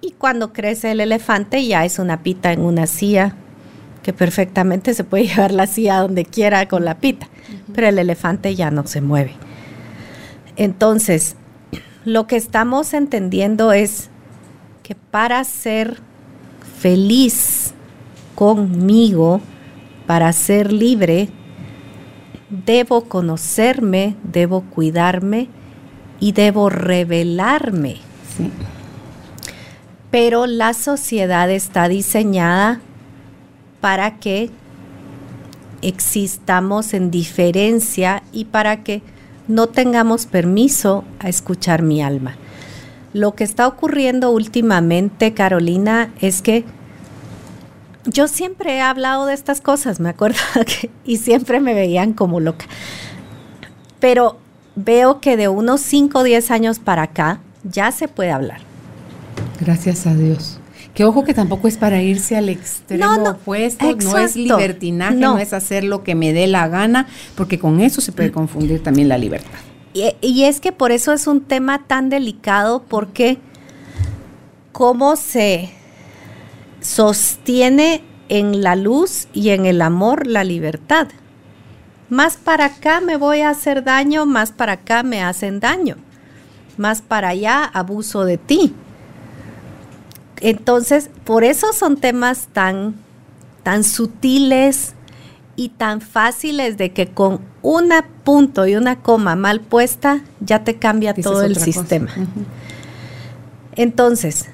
[0.00, 3.34] y cuando crece el elefante ya es una pita en una silla
[4.02, 7.28] que perfectamente se puede llevar la silla donde quiera con la pita,
[7.74, 9.34] pero el elefante ya no se mueve.
[10.56, 11.36] Entonces,
[12.04, 14.08] lo que estamos entendiendo es
[14.82, 15.98] que para ser
[16.80, 17.74] feliz
[18.34, 19.40] conmigo,
[20.06, 21.28] para ser libre,
[22.50, 25.48] debo conocerme, debo cuidarme
[26.20, 27.96] y debo revelarme.
[30.10, 32.80] Pero la sociedad está diseñada
[33.80, 34.50] para que
[35.82, 39.02] existamos en diferencia y para que
[39.46, 42.36] no tengamos permiso a escuchar mi alma.
[43.12, 46.64] Lo que está ocurriendo últimamente, Carolina, es que
[48.08, 50.38] yo siempre he hablado de estas cosas, me acuerdo,
[51.04, 52.66] y siempre me veían como loca.
[54.00, 54.38] Pero
[54.76, 58.60] veo que de unos 5 o 10 años para acá ya se puede hablar.
[59.60, 60.60] Gracias a Dios.
[60.94, 65.38] Que ojo que tampoco es para irse al extremo opuesto, no es libertinaje, no.
[65.38, 69.08] es hacer lo que me dé la gana, porque con eso se puede confundir también
[69.08, 69.58] la libertad.
[69.94, 73.38] Y, y es que por eso es un tema tan delicado, porque
[74.72, 75.70] cómo se
[76.80, 81.08] sostiene en la luz y en el amor la libertad.
[82.10, 85.96] Más para acá me voy a hacer daño, más para acá me hacen daño.
[86.76, 88.74] Más para allá abuso de ti.
[90.40, 92.94] Entonces, por eso son temas tan,
[93.62, 94.94] tan sutiles
[95.56, 97.92] y tan fáciles de que con un
[98.24, 102.10] punto y una coma mal puesta ya te cambia todo el sistema.
[103.74, 104.48] Entonces,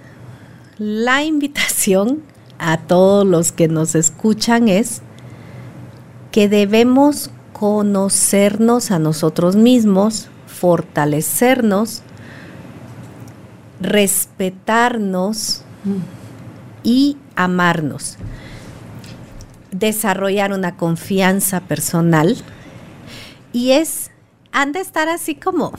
[0.79, 2.23] la invitación
[2.59, 5.03] a todos los que nos escuchan es
[6.31, 12.03] que debemos conocernos a nosotros mismos, fortalecernos,
[13.81, 15.63] respetarnos
[16.83, 18.17] y amarnos.
[19.71, 22.37] Desarrollar una confianza personal
[23.53, 24.11] y es,
[24.51, 25.73] han de estar así como,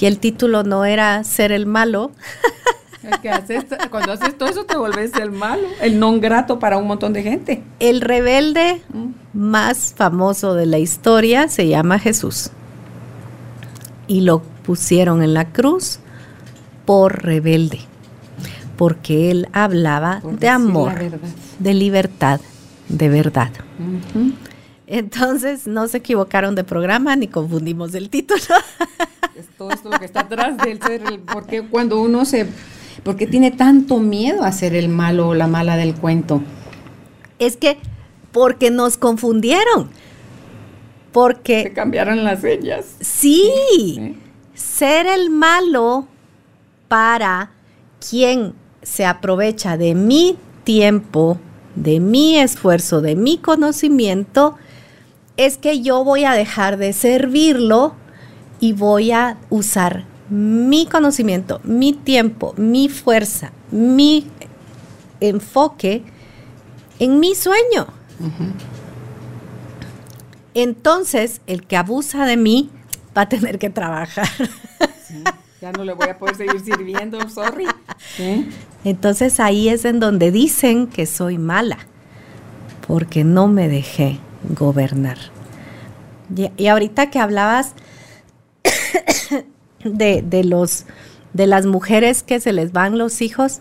[0.00, 2.12] y el título no era ser el malo,
[3.90, 7.22] cuando haces todo eso te vuelves el malo, el non grato para un montón de
[7.22, 7.62] gente.
[7.78, 9.38] El rebelde mm.
[9.38, 12.50] más famoso de la historia se llama Jesús.
[14.06, 15.98] Y lo pusieron en la cruz
[16.84, 17.80] por rebelde,
[18.76, 20.92] porque él hablaba de amor,
[21.58, 22.40] de libertad,
[22.88, 23.50] de verdad.
[24.86, 28.40] Entonces no se equivocaron de programa ni confundimos el título.
[29.34, 32.46] Es todo esto lo que está atrás del ser, porque cuando uno se,
[33.04, 36.42] porque tiene tanto miedo a ser el malo o la mala del cuento.
[37.38, 37.78] Es que
[38.30, 39.90] porque nos confundieron.
[41.12, 42.86] Porque se cambiaron las señas.
[43.00, 44.16] sí,
[44.54, 46.06] ser el malo
[46.88, 47.52] para
[48.08, 51.38] quien se aprovecha de mi tiempo,
[51.74, 54.56] de mi esfuerzo, de mi conocimiento,
[55.36, 57.94] es que yo voy a dejar de servirlo
[58.60, 64.26] y voy a usar mi conocimiento, mi tiempo, mi fuerza, mi
[65.20, 66.02] enfoque
[66.98, 67.86] en mi sueño.
[70.54, 72.70] Entonces, el que abusa de mí
[73.14, 74.26] va a tener que trabajar.
[75.60, 77.66] ya no le voy a poder seguir sirviendo, sorry.
[78.84, 81.76] Entonces ahí es en donde dicen que soy mala,
[82.86, 84.18] porque no me dejé
[84.48, 85.18] gobernar.
[86.34, 87.74] Y, ahorita que hablabas
[89.84, 90.84] de, de, los,
[91.32, 93.60] de las mujeres que se les van los hijos,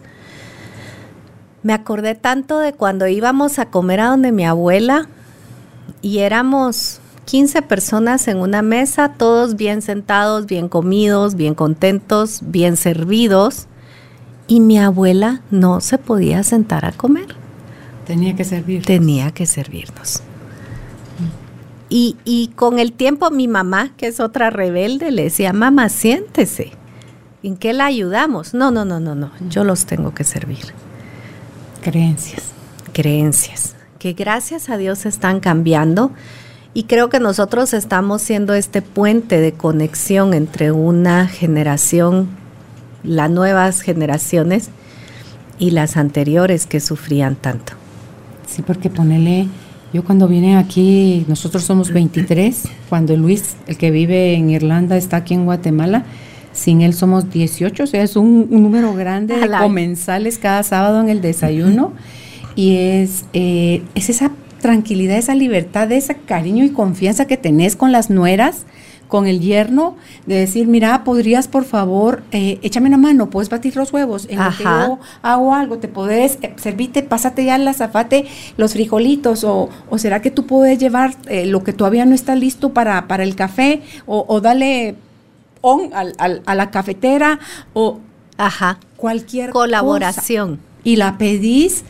[1.64, 5.08] me acordé tanto de cuando íbamos a comer a donde mi abuela
[6.02, 12.78] y éramos 15 personas en una mesa, todos bien sentados, bien comidos, bien contentos, bien
[12.78, 13.68] servidos.
[14.48, 17.36] Y mi abuela no se podía sentar a comer.
[18.06, 18.84] Tenía que servir.
[18.86, 20.24] Tenía que servirnos.
[21.94, 26.72] Y, con el tiempo mi mamá, que es otra rebelde, le decía, mamá, siéntese.
[27.44, 28.54] ¿En qué la ayudamos?
[28.54, 29.30] No, no, no, no, no.
[29.50, 30.68] Yo los tengo que servir.
[31.82, 32.54] Creencias.
[32.94, 33.76] Creencias.
[34.00, 36.14] Que gracias a Dios están cambiando.
[36.74, 42.30] Y creo que nosotros estamos siendo este puente de conexión entre una generación,
[43.04, 44.70] las nuevas generaciones
[45.60, 47.74] y las anteriores que sufrían tanto.
[48.48, 49.50] Sí, porque ponele
[49.94, 55.18] yo cuando vine aquí, nosotros somos 23, cuando Luis, el que vive en Irlanda, está
[55.18, 56.06] aquí en Guatemala,
[56.54, 61.10] sin él somos 18, o sea, es un, número grande de comensales cada sábado en
[61.10, 61.94] el desayuno.
[62.56, 64.32] Y es, eh, es esa
[64.62, 68.66] tranquilidad, esa libertad, ese cariño y confianza que tenés con las nueras
[69.12, 73.76] con el yerno de decir, mira, podrías por favor, eh, échame una mano, puedes batir
[73.76, 77.74] los huevos, en lo que yo hago algo, te puedes eh, servirte, pásate ya la
[77.74, 82.16] zafate los frijolitos, o, o será que tú puedes llevar eh, lo que todavía no
[82.16, 84.96] está listo para, para el café, o, o dale
[85.60, 87.38] on a la cafetera,
[87.74, 88.00] o
[88.38, 88.80] Ajá.
[88.96, 90.62] cualquier colaboración.
[90.86, 91.84] Y la pedís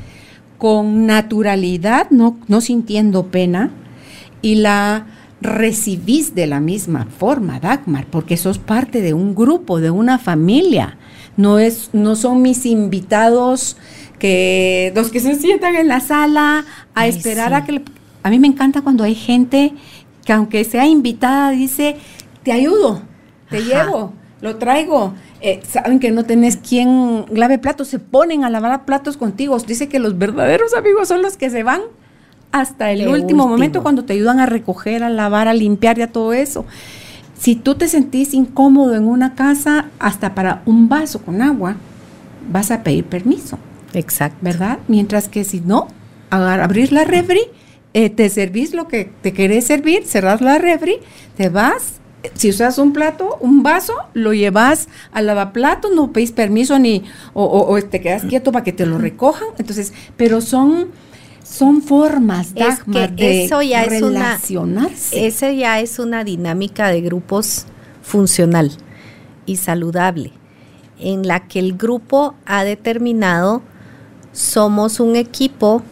[0.57, 3.69] con naturalidad, no, no sintiendo pena,
[4.41, 5.05] y la
[5.41, 10.97] recibís de la misma forma, Dagmar, porque sos parte de un grupo, de una familia.
[11.37, 13.77] No, es, no son mis invitados
[14.19, 17.81] que los que se sientan en la sala a esperar a que...
[18.23, 19.73] A mí me encanta cuando hay gente
[20.23, 21.95] que aunque sea invitada dice,
[22.43, 23.01] te ayudo,
[23.49, 25.15] te llevo, lo traigo.
[25.41, 29.57] Eh, saben que no tenés quien lave platos, se ponen a lavar platos contigo.
[29.57, 31.81] Dice que los verdaderos amigos son los que se van
[32.51, 36.33] hasta el último, momento cuando te ayudan a recoger, a lavar, a limpiar ya todo
[36.33, 36.65] eso.
[37.39, 41.75] Si tú te sentís incómodo en una casa, hasta para un vaso con agua,
[42.51, 43.57] vas a pedir permiso.
[43.93, 44.37] Exacto.
[44.41, 44.79] ¿Verdad?
[44.87, 45.87] Mientras que si no,
[46.29, 47.41] abrir la refri,
[47.93, 50.97] eh, te servís lo que te querés servir, cerrás la refri,
[51.35, 51.99] te vas.
[52.35, 57.45] Si usas un plato, un vaso, lo llevas al lavaplato, no pedís permiso ni, o,
[57.45, 59.47] o te quedas quieto para que te lo recojan.
[59.57, 60.89] Entonces, pero son
[61.51, 65.27] son formas de eso ya relacionarse.
[65.27, 67.65] Es esa ya es una dinámica de grupos
[68.01, 68.71] funcional
[69.45, 70.31] y saludable,
[70.97, 73.61] en la que el grupo ha determinado
[74.31, 75.83] somos un equipo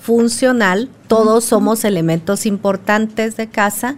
[0.00, 3.96] funcional, todos somos elementos importantes de casa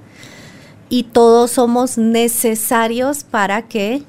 [0.89, 4.03] y todos somos necesarios para que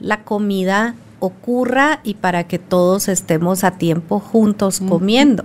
[0.00, 5.42] la comida ocurra y para que todos estemos a tiempo juntos comiendo.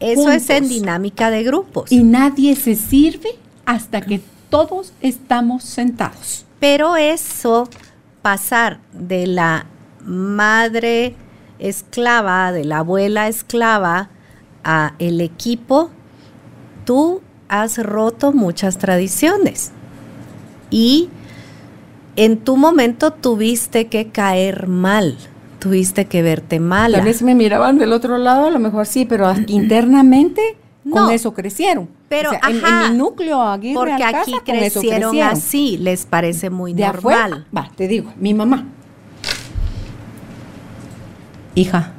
[0.00, 1.90] Eso es en dinámica de grupos.
[1.90, 3.30] Y nadie se sirve
[3.64, 4.20] hasta que
[4.50, 6.44] todos estamos sentados.
[6.60, 7.68] Pero eso,
[8.22, 9.66] pasar de la
[10.04, 11.14] madre
[11.58, 14.10] esclava, de la abuela esclava,
[14.64, 15.90] a el equipo,
[16.84, 19.72] tú has roto muchas tradiciones.
[20.70, 21.08] Y
[22.18, 25.16] en tu momento tuviste que caer mal
[25.58, 26.98] tuviste que verte mala.
[26.98, 30.56] Tal vez me miraban del otro lado, a lo mejor sí, pero internamente
[30.90, 31.88] con eso crecieron.
[32.08, 37.46] Pero en, mi núcleo aquí porque aquí crecieron, así, les parece muy de normal.
[37.54, 38.66] va, te digo, mi mamá.
[41.54, 41.92] Hija,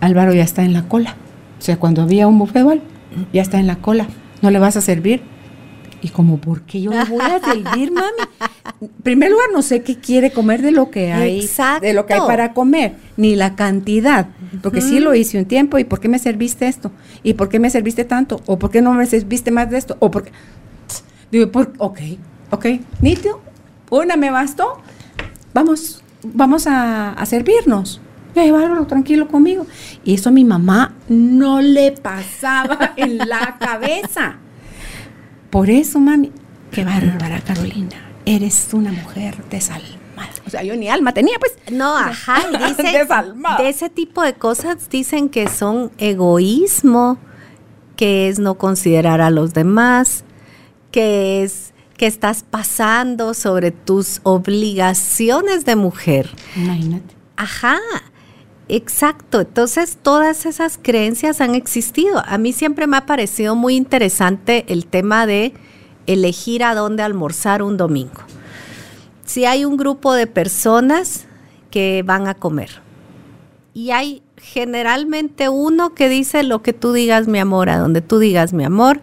[0.00, 1.14] Álvaro ya está en la cola.
[1.58, 2.82] O sea, cuando había un bufebal,
[3.32, 4.06] ya está en la cola.
[4.42, 5.22] ¿No le vas a servir?
[6.02, 8.08] Y como, ¿por qué yo le voy a servir, mami?
[8.80, 11.48] En primer lugar, no sé qué quiere comer de lo que hay,
[11.80, 14.28] de lo que hay para comer, ni la cantidad,
[14.62, 16.90] porque sí lo hice un tiempo, ¿y por qué me serviste esto?
[17.22, 18.40] ¿Y por qué me serviste tanto?
[18.46, 19.96] ¿O por qué no me serviste más de esto?
[20.00, 20.32] ¿O por qué?
[21.30, 22.00] Digo, por, ok,
[22.50, 22.66] ok,
[23.00, 23.40] nítido,
[23.90, 24.80] una me bastó,
[25.52, 28.00] vamos, vamos a, a servirnos.
[28.34, 29.66] Eh, bárbaro, tranquilo conmigo.
[30.04, 34.36] Y eso a mi mamá no le pasaba en la cabeza.
[35.50, 36.32] Por eso, mami,
[36.70, 37.96] qué bárbara, Carolina.
[38.24, 40.00] Eres una mujer desalmada.
[40.46, 41.56] O sea, yo ni alma tenía, pues.
[41.70, 43.06] No, ajá, dice,
[43.58, 47.18] de ese tipo de cosas dicen que son egoísmo,
[47.96, 50.24] que es no considerar a los demás,
[50.90, 56.30] que es que estás pasando sobre tus obligaciones de mujer.
[56.56, 57.14] Imagínate.
[57.36, 57.76] Ajá.
[58.72, 62.22] Exacto, entonces todas esas creencias han existido.
[62.24, 65.52] A mí siempre me ha parecido muy interesante el tema de
[66.06, 68.20] elegir a dónde almorzar un domingo.
[69.24, 71.26] Si hay un grupo de personas
[71.72, 72.80] que van a comer
[73.74, 78.20] y hay generalmente uno que dice lo que tú digas mi amor, a donde tú
[78.20, 79.00] digas mi amor,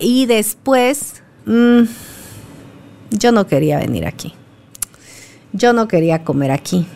[0.00, 1.82] y después, mm,
[3.12, 4.34] yo no quería venir aquí,
[5.52, 6.88] yo no quería comer aquí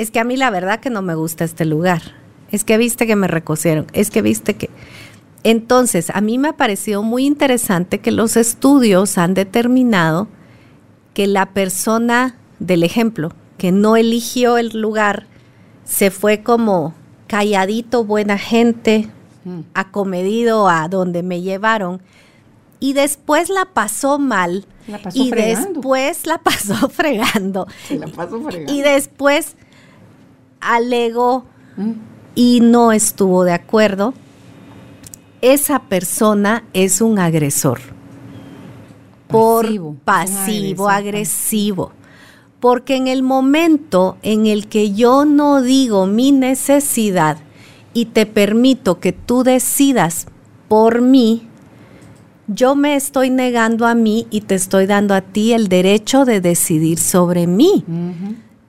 [0.00, 2.00] es que a mí la verdad que no me gusta este lugar,
[2.50, 4.70] es que viste que me recocieron, es que viste que...
[5.42, 10.26] Entonces, a mí me ha parecido muy interesante que los estudios han determinado
[11.12, 15.26] que la persona del ejemplo, que no eligió el lugar,
[15.84, 16.94] se fue como
[17.26, 19.06] calladito, buena gente,
[19.44, 19.60] mm.
[19.74, 22.00] acomedido a donde me llevaron,
[22.78, 24.64] y después la pasó mal.
[25.12, 27.66] y después la pasó fregando.
[27.90, 28.72] la pasó fregando.
[28.72, 29.56] Y después
[30.60, 31.44] alegó
[32.34, 34.14] y no estuvo de acuerdo,
[35.40, 37.80] esa persona es un agresor.
[39.28, 39.66] Por
[40.04, 41.92] pasivo, agresivo.
[42.58, 47.38] Porque en el momento en el que yo no digo mi necesidad
[47.94, 50.26] y te permito que tú decidas
[50.68, 51.48] por mí,
[52.48, 56.40] yo me estoy negando a mí y te estoy dando a ti el derecho de
[56.40, 57.84] decidir sobre mí.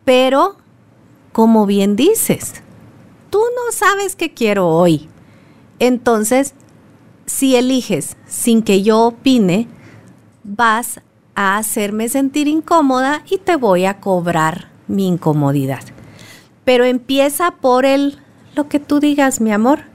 [0.05, 0.60] Pero
[1.31, 2.61] como bien dices,
[3.29, 5.09] tú no sabes qué quiero hoy.
[5.79, 6.53] Entonces,
[7.25, 9.67] si eliges sin que yo opine,
[10.43, 11.01] vas
[11.35, 15.83] a hacerme sentir incómoda y te voy a cobrar mi incomodidad.
[16.65, 18.19] Pero empieza por el
[18.53, 19.85] lo que tú digas, mi amor.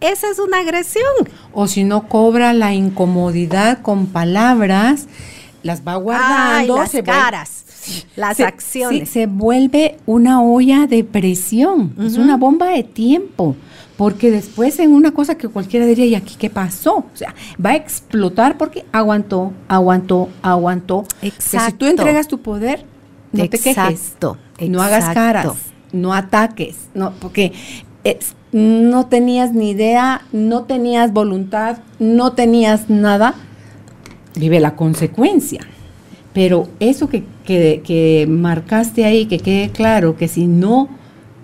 [0.00, 1.04] Esa es una agresión.
[1.52, 5.08] O si no cobra la incomodidad con palabras,
[5.62, 6.76] las va guardando.
[6.76, 7.63] las caras
[8.16, 9.08] las acciones.
[9.08, 13.56] se vuelve una olla de presión, es una bomba de tiempo,
[13.96, 16.96] porque después en una cosa que cualquiera diría, ¿y aquí qué pasó?
[16.96, 21.04] O sea, va a explotar porque aguantó, aguantó, aguantó.
[21.22, 21.70] Exacto.
[21.70, 22.84] si tú entregas tu poder,
[23.32, 24.16] no te quejes,
[24.68, 25.54] no hagas caras,
[25.92, 27.52] no ataques, no, porque
[28.52, 33.34] no tenías ni idea, no tenías voluntad, no tenías nada,
[34.36, 35.60] vive la consecuencia.
[36.34, 40.88] Pero eso que, que, marcaste ahí, que quede claro, que si no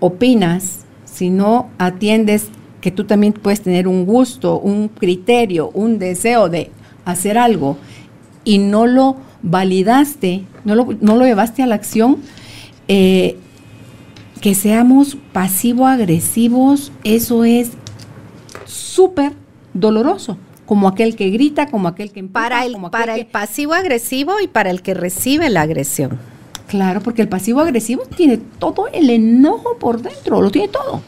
[0.01, 2.49] opinas, si no atiendes,
[2.80, 6.72] que tú también puedes tener un gusto, un criterio, un deseo de
[7.05, 7.76] hacer algo
[8.45, 12.16] y no lo validaste, no lo, no lo llevaste a la acción,
[12.88, 13.36] eh,
[14.41, 17.70] que seamos pasivo-agresivos, eso es
[18.64, 19.34] súper
[19.72, 20.36] doloroso
[20.70, 24.46] como aquel que grita, como aquel que empuja, para el, para el pasivo agresivo y
[24.46, 26.16] para el que recibe la agresión.
[26.68, 31.02] Claro, porque el pasivo agresivo tiene todo el enojo por dentro, lo tiene todo.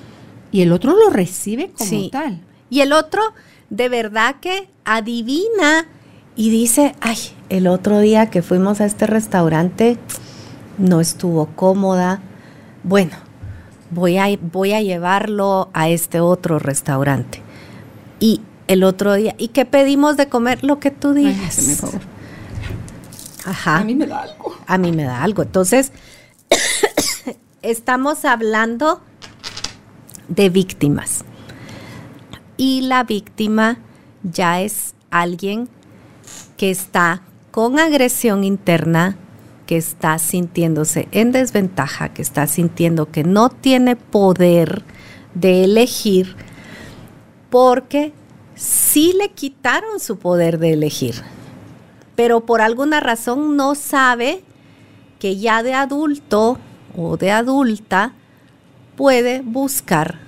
[0.50, 2.40] Y el otro lo recibe como tal.
[2.70, 3.22] Y el otro
[3.70, 5.86] de verdad que adivina
[6.34, 9.96] y dice, ay, el otro día que fuimos a este restaurante
[10.76, 12.20] no estuvo cómoda.
[12.82, 13.12] Bueno,
[13.92, 17.41] voy a, voy a llevarlo a este otro restaurante.
[18.72, 19.34] El otro día.
[19.36, 20.64] ¿Y qué pedimos de comer?
[20.64, 21.84] Lo que tú digas.
[23.44, 23.76] Ajá.
[23.76, 24.56] A mí me da algo.
[24.66, 25.42] A mí me da algo.
[25.42, 25.92] Entonces,
[27.62, 29.02] estamos hablando
[30.28, 31.22] de víctimas.
[32.56, 33.76] Y la víctima
[34.22, 35.68] ya es alguien
[36.56, 37.20] que está
[37.50, 39.18] con agresión interna,
[39.66, 44.82] que está sintiéndose en desventaja, que está sintiendo que no tiene poder
[45.34, 46.36] de elegir,
[47.50, 48.14] porque
[48.62, 51.16] sí le quitaron su poder de elegir,
[52.14, 54.44] pero por alguna razón no sabe
[55.18, 56.58] que ya de adulto
[56.96, 58.14] o de adulta
[58.96, 60.20] puede buscar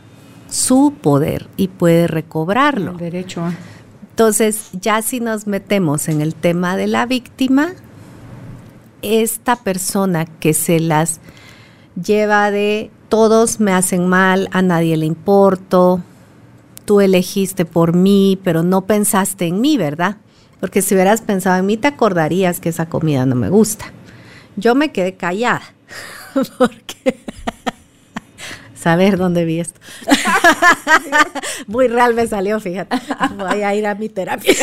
[0.50, 2.94] su poder y puede recobrarlo.
[2.94, 3.42] derecho
[4.10, 7.74] Entonces, ya si nos metemos en el tema de la víctima,
[9.02, 11.20] esta persona que se las
[11.94, 16.00] lleva de todos me hacen mal, a nadie le importo,
[16.84, 20.16] tú elegiste por mí, pero no pensaste en mí, ¿verdad?
[20.60, 23.86] Porque si hubieras pensado en mí, te acordarías que esa comida no me gusta.
[24.56, 25.62] Yo me quedé callada,
[26.58, 27.20] porque
[28.74, 29.80] saber dónde vi esto.
[31.66, 32.96] Muy real me salió, fíjate.
[33.36, 34.54] Voy a ir a mi terapia.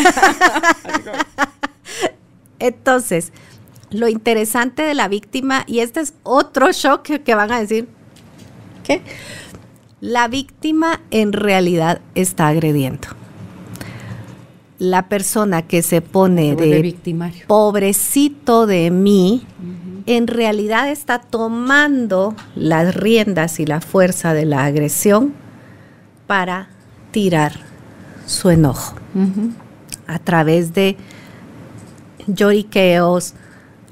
[2.59, 3.31] Entonces,
[3.91, 7.87] lo interesante de la víctima, y este es otro shock que, van a decir,
[8.83, 9.01] ¿qué?
[10.01, 13.07] La víctima en realidad está agrediendo.
[14.79, 16.95] La persona que se pone de,
[17.45, 19.45] pobrecito de mí,
[20.07, 25.35] en realidad está tomando las riendas y la fuerza de la agresión
[26.25, 26.69] para
[27.11, 27.59] tirar
[28.25, 28.95] su enojo.
[30.07, 30.97] A través de
[32.25, 33.35] lloriqueos,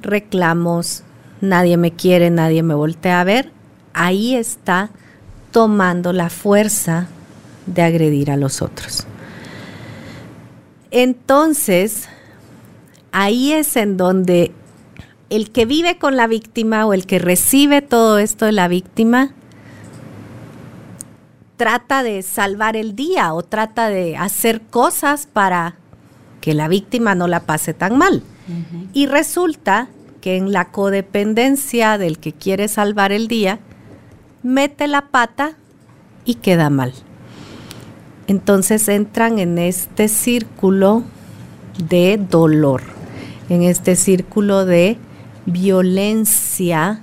[0.01, 1.03] reclamos,
[1.39, 3.51] nadie me quiere, nadie me voltea a ver,
[3.93, 4.89] ahí está
[5.51, 7.07] tomando la fuerza
[7.65, 9.05] de agredir a los otros.
[10.91, 12.07] Entonces,
[13.11, 14.51] ahí es en donde
[15.29, 19.33] el que vive con la víctima o el que recibe todo esto de la víctima
[21.57, 25.75] trata de salvar el día o trata de hacer cosas para
[26.41, 28.23] que la víctima no la pase tan mal.
[28.93, 29.89] Y resulta
[30.21, 33.59] que en la codependencia del que quiere salvar el día,
[34.43, 35.53] mete la pata
[36.25, 36.93] y queda mal.
[38.27, 41.03] Entonces entran en este círculo
[41.89, 42.83] de dolor,
[43.49, 44.97] en este círculo de
[45.45, 47.01] violencia,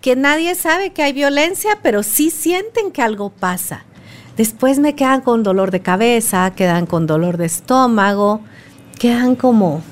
[0.00, 3.84] que nadie sabe que hay violencia, pero sí sienten que algo pasa.
[4.36, 8.40] Después me quedan con dolor de cabeza, quedan con dolor de estómago,
[8.98, 9.82] quedan como,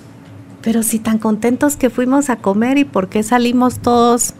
[0.63, 4.35] pero si tan contentos que fuimos a comer y por qué salimos todos,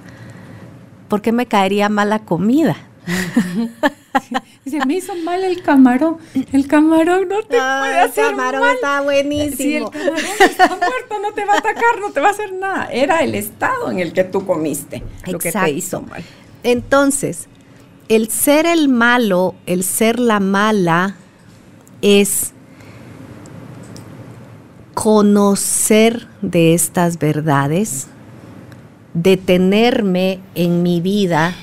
[1.11, 2.77] ¿por qué me caería mal la comida?
[4.65, 6.19] Dice, me hizo mal el camarón.
[6.53, 9.57] El camarón no te puede hacer El camarón está buenísimo.
[9.57, 12.53] Si el camarón está muerto, no te va a atacar, no te va a hacer
[12.55, 12.87] nada.
[12.87, 16.23] Era el estado en el que tú comiste lo que te hizo mal.
[16.63, 17.49] Entonces,
[18.09, 21.17] el ser el malo, el ser la mala,
[22.03, 22.53] es
[24.95, 28.09] conocer de estas verdades,
[29.15, 31.55] detenerme en mi vida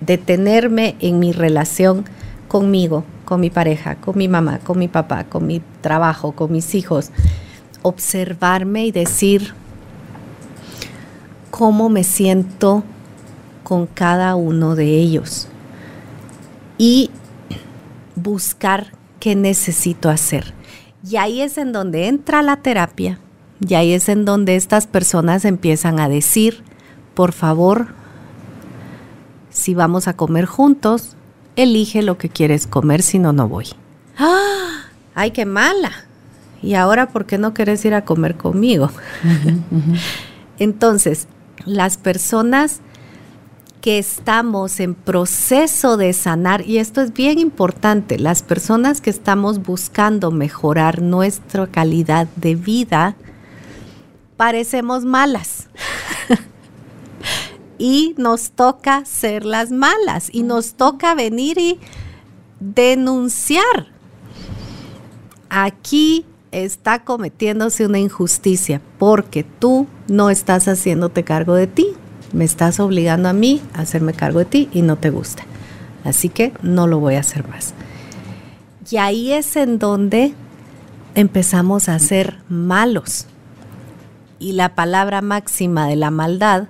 [0.00, 2.04] detenerme en mi relación
[2.46, 6.74] conmigo, con mi pareja, con mi mamá, con mi papá, con mi trabajo, con mis
[6.74, 7.10] hijos,
[7.82, 9.54] observarme y decir
[11.50, 12.84] cómo me siento
[13.64, 15.48] con cada uno de ellos.
[16.78, 17.10] Y
[18.14, 20.54] buscar qué necesito hacer.
[21.08, 23.18] Y ahí es en donde entra la terapia,
[23.66, 26.62] y ahí es en donde estas personas empiezan a decir,
[27.18, 27.88] por favor,
[29.50, 31.16] si vamos a comer juntos,
[31.56, 33.66] elige lo que quieres comer, si no, no voy.
[34.16, 34.84] ¡Ah!
[35.16, 35.90] ¡Ay, qué mala!
[36.62, 38.92] Y ahora, ¿por qué no quieres ir a comer conmigo?
[40.60, 41.26] Entonces,
[41.64, 42.82] las personas
[43.80, 49.60] que estamos en proceso de sanar, y esto es bien importante, las personas que estamos
[49.64, 53.16] buscando mejorar nuestra calidad de vida,
[54.36, 55.68] parecemos malas.
[57.78, 61.78] Y nos toca ser las malas y nos toca venir y
[62.60, 63.86] denunciar.
[65.48, 71.86] Aquí está cometiéndose una injusticia porque tú no estás haciéndote cargo de ti.
[72.32, 75.44] Me estás obligando a mí a hacerme cargo de ti y no te gusta.
[76.04, 77.74] Así que no lo voy a hacer más.
[78.90, 80.34] Y ahí es en donde
[81.14, 83.26] empezamos a ser malos.
[84.38, 86.68] Y la palabra máxima de la maldad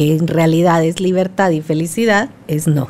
[0.00, 2.88] que en realidad es libertad y felicidad, es no.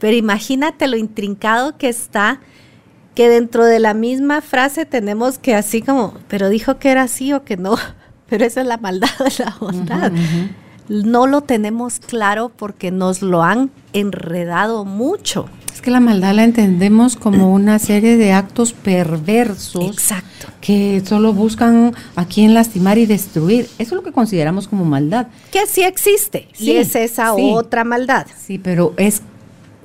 [0.00, 2.40] Pero imagínate lo intrincado que está,
[3.14, 7.32] que dentro de la misma frase tenemos que así como, pero dijo que era así
[7.32, 7.76] o que no,
[8.28, 10.10] pero esa es la maldad de la bondad.
[10.88, 15.48] No lo tenemos claro porque nos lo han enredado mucho.
[15.78, 19.92] Es que la maldad la entendemos como una serie de actos perversos.
[19.92, 20.48] Exacto.
[20.60, 23.66] Que solo buscan a quien lastimar y destruir.
[23.78, 25.28] Eso es lo que consideramos como maldad.
[25.52, 26.48] Que sí existe.
[26.52, 27.52] Sí, y es esa sí.
[27.54, 28.26] otra maldad.
[28.44, 29.22] Sí, pero es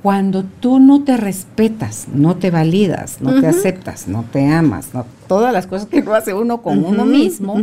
[0.02, 5.06] cuando tú no te respetas, no te validas, no te aceptas, no te amas, no,
[5.28, 7.62] todas las cosas que no hace uno con uno mismo.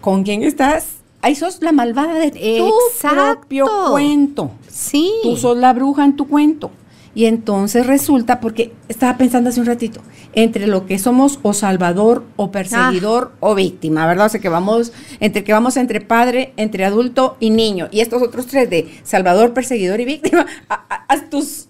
[0.00, 0.86] ¿con quién estás?
[1.20, 4.52] Ahí sos la malvada de tu propio cuento.
[4.68, 5.12] Sí.
[5.22, 6.70] Tú sos la bruja en tu cuento.
[7.14, 10.00] Y entonces resulta, porque estaba pensando hace un ratito,
[10.32, 14.26] entre lo que somos o salvador o perseguidor o víctima, ¿verdad?
[14.26, 17.88] O sea que vamos, entre que vamos entre padre, entre adulto y niño.
[17.90, 21.66] Y estos otros tres de salvador, perseguidor y víctima, haz tus,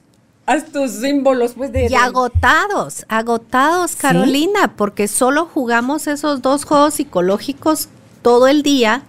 [0.46, 1.88] haz tus símbolos, pues, de...
[1.90, 7.88] Y agotados, agotados, Carolina, porque solo jugamos esos dos juegos psicológicos
[8.22, 9.02] todo el día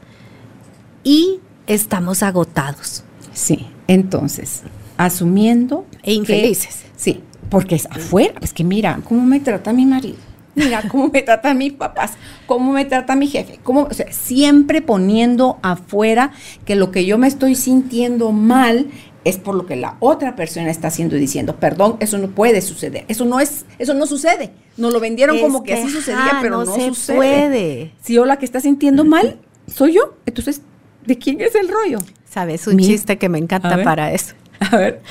[1.04, 3.04] y estamos agotados.
[3.34, 4.64] Sí, entonces,
[4.98, 5.86] asumiendo...
[6.04, 6.84] E infelices.
[6.84, 8.34] que- sí, porque es afuera.
[8.42, 10.18] Es que mira, cómo me trata mi marido.
[10.56, 12.12] Mira cómo me tratan mis papás,
[12.46, 16.32] cómo me trata mi jefe, cómo, o sea, siempre poniendo afuera
[16.64, 18.88] que lo que yo me estoy sintiendo mal
[19.24, 22.62] es por lo que la otra persona está haciendo y diciendo, perdón, eso no puede
[22.62, 24.52] suceder, eso no es, eso no sucede.
[24.78, 27.16] Nos lo vendieron Es como que, que, así sucedía, ajá, pero no no, se sucede.
[27.18, 27.92] puede.
[28.04, 30.62] Si yo la que está sintiendo mal soy yo, entonces,
[31.04, 31.98] ¿de quién es el rollo?
[32.30, 32.68] ¿Sabes?
[32.68, 34.36] Un chiste que me encanta para eso.
[34.72, 35.02] A ver.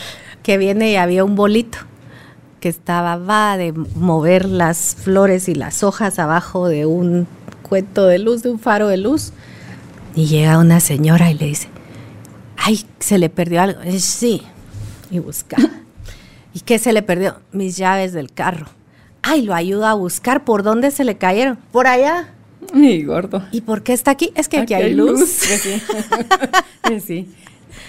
[0.42, 1.78] Que viene y había un bolito
[2.60, 7.26] que estaba, va de mover las flores y las hojas abajo de un
[7.62, 9.32] cuento de luz, de un faro de luz.
[10.14, 11.68] Y llega una señora y le dice,
[12.56, 13.80] ay, se le perdió algo.
[13.82, 14.42] Eh, sí.
[15.10, 15.56] Y busca.
[16.54, 17.40] ¿Y qué se le perdió?
[17.50, 18.66] Mis llaves del carro.
[19.22, 20.44] Ay, lo ayuda a buscar.
[20.44, 21.56] ¿Por dónde se le cayeron?
[21.72, 22.34] Por allá.
[22.72, 23.42] Mi gordo.
[23.52, 24.32] ¿Y por qué está aquí?
[24.34, 25.40] Es que aquí, hay luz.
[26.82, 27.28] Pues sí.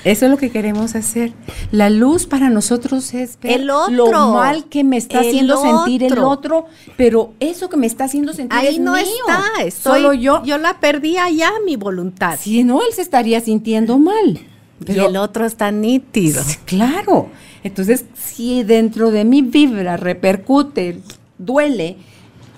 [0.04, 1.32] Eso es lo que queremos hacer.
[1.72, 4.12] La luz para nosotros es ver El otro.
[4.12, 6.66] lo mal que me está haciendo sentir el otro.
[6.98, 9.04] pero eso que me está haciendo sentir Ahí es no mío.
[9.04, 9.64] está.
[9.64, 10.44] Estoy, Solo yo.
[10.44, 12.38] Yo la perdí allá, mi voluntad.
[12.42, 14.40] Si no, él se estaría sintiendo mal.
[14.82, 16.42] y Pero- el otro está nítido.
[16.66, 17.30] Claro.
[17.64, 21.00] Entonces, si dentro de mi vibra repercute,
[21.38, 21.96] duele,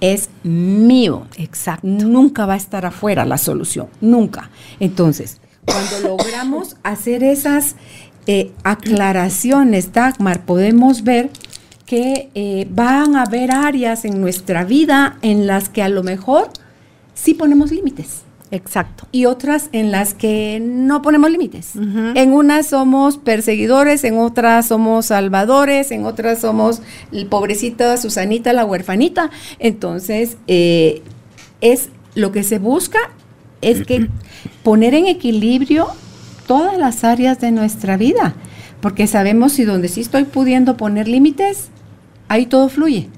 [0.02, 1.28] es mío.
[1.38, 1.86] Exacto.
[1.86, 4.50] Nunca va a estar afuera la solución, nunca.
[4.80, 7.76] Entonces, cuando logramos hacer esas
[8.28, 11.30] eh, aclaraciones, Dagmar, podemos ver
[11.86, 16.50] que eh, van a haber áreas en nuestra vida en las que a lo mejor
[17.14, 19.08] sí ponemos límites Exacto.
[19.12, 21.74] y otras en las que no ponemos límites.
[21.76, 28.66] En unas somos perseguidores, en otras somos salvadores, en otras somos el pobrecita Susanita, la
[28.66, 29.30] huerfanita.
[29.60, 31.02] Entonces, eh,
[31.62, 33.00] es lo que se busca
[33.62, 34.08] es que
[34.64, 35.88] poner en equilibrio
[36.48, 38.36] todas las áreas de nuestra vida,
[38.82, 41.70] porque sabemos si donde sí estoy pudiendo poner límites,
[42.28, 43.10] ahí todo fluye,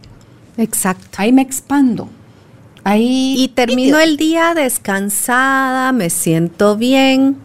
[0.57, 1.07] Exacto.
[1.17, 2.09] ahí me expando.
[2.83, 7.35] Ahí Y termino el día descansada, me siento bien,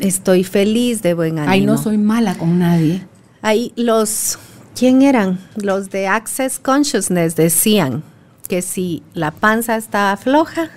[0.00, 1.52] estoy feliz, de buen ánimo.
[1.52, 3.06] Ahí no soy mala con nadie.
[3.40, 4.38] Ahí los,
[4.76, 5.38] ¿quién eran?
[5.56, 8.02] Los de Access Consciousness decían
[8.48, 10.70] que si la panza está floja,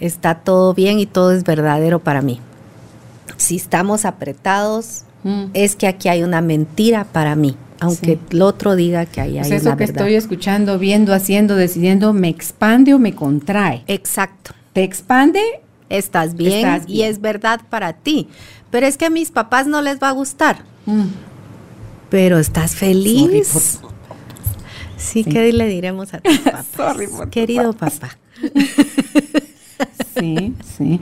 [0.00, 2.40] está todo bien y todo es verdadero para mí.
[3.36, 5.44] Si estamos apretados, Mm.
[5.54, 8.18] es que aquí hay una mentira para mí, aunque Sí.
[8.30, 9.96] el otro diga que ahí Pues hay eso una que verdad.
[10.02, 13.84] estoy escuchando, viendo, haciendo, decidiendo, ¿me expande o me contrae?
[13.86, 14.52] Exacto.
[14.72, 15.40] ¿Te expande?
[15.90, 18.28] Estás bien, Estás y es verdad para ti.
[18.70, 20.64] Pero es que a mis papás no les va a gustar.
[20.86, 21.06] Mm.
[22.08, 23.48] Pero estás feliz.
[23.48, 23.90] Sorry por-
[24.96, 25.24] Sí, Sí.
[25.24, 26.66] ¿qué le diremos a tus papás?
[26.76, 28.16] Sorry por tus Querido papá.
[30.18, 31.00] Sí, sí.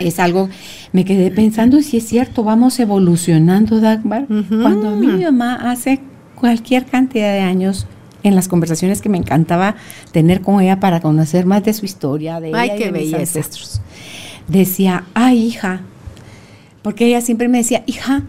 [0.00, 0.48] Es algo,
[0.92, 4.26] me quedé pensando si es cierto, vamos evolucionando, Dagmar.
[4.30, 4.62] Ujú.
[4.62, 6.00] Cuando a mí mi mamá hace
[6.36, 7.86] cualquier cantidad de años,
[8.22, 9.76] en las conversaciones que me encantaba
[10.12, 13.00] tener con ella para conocer más de su historia, de Ay, ella y qué de
[13.00, 13.80] mis ancestros,
[14.46, 15.80] decía, ay, hija,
[16.82, 18.22] porque ella siempre me decía, hija,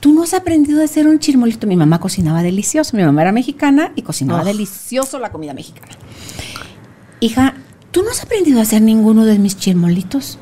[0.00, 1.66] tú no has aprendido a hacer un chirmolito.
[1.66, 4.44] Mi mamá cocinaba delicioso, mi mamá era mexicana y cocinaba Oh.
[4.44, 5.92] delicioso la comida mexicana.
[7.20, 7.54] Hija,
[7.92, 10.38] ¿tú no has aprendido a hacer ninguno de mis chirmolitos?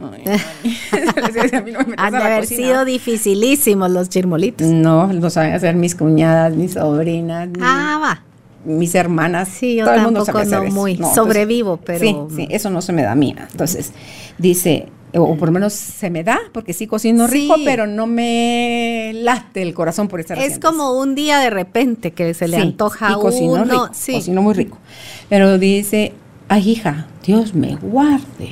[0.00, 0.24] Ay, mami.
[1.56, 2.62] A mí no me metas Han de haber cocina.
[2.62, 4.66] sido dificilísimos los chirmolitos.
[4.68, 8.22] No, lo saben hacer mis cuñadas, mis sobrinas, mi- Ah, va.
[8.64, 9.48] mis hermanas.
[9.48, 10.74] Sí, yo todo el mundo sabe tampoco hacer eso.
[10.80, 13.34] muy entonces- sobrevivo, pero- Sí, sí, eso no se me da a mí.
[13.50, 13.92] Entonces,
[14.38, 17.34] dice, o por lo menos se me da, porque sí cocino Sí.
[17.42, 22.12] rico, pero no me late el corazón por estar Es como un día de repente
[22.12, 23.64] que se le Sí, antoja y a cocinó uno.
[23.64, 24.12] rico, sí.
[24.14, 24.78] cocinó muy rico.
[25.28, 26.12] Pero dice,
[26.48, 28.50] ay hija, Dios me guarde.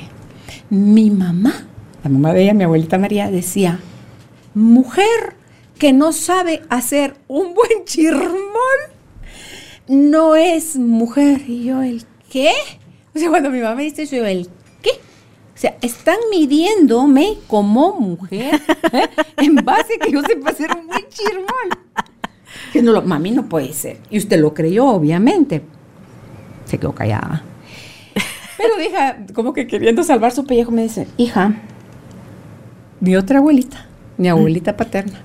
[0.69, 1.67] Mi mamá,
[2.03, 3.79] la mamá de ella, mi abuelita María, decía,
[4.53, 5.35] mujer
[5.77, 8.31] que no sabe hacer un buen chirmol
[9.87, 11.41] no es mujer.
[11.47, 12.51] Y yo, ¿el qué?
[13.15, 14.47] O sea, cuando mi mamá me dice eso, yo, ¿el
[15.61, 18.59] sea, están midiéndome como mujer
[18.91, 19.07] ¿eh?
[19.37, 21.77] en base a que yo sepa hacer un buen chirmol.
[22.73, 23.99] Que no lo, mami, no puede ser.
[24.09, 25.61] Y usted lo creyó, obviamente.
[26.65, 27.43] Se quedó callada.
[28.57, 31.53] Pero hija, como que queriendo salvar su pellejo, me dice, hija,
[32.99, 33.87] mi otra abuelita,
[34.17, 35.21] mi abuelita paterna,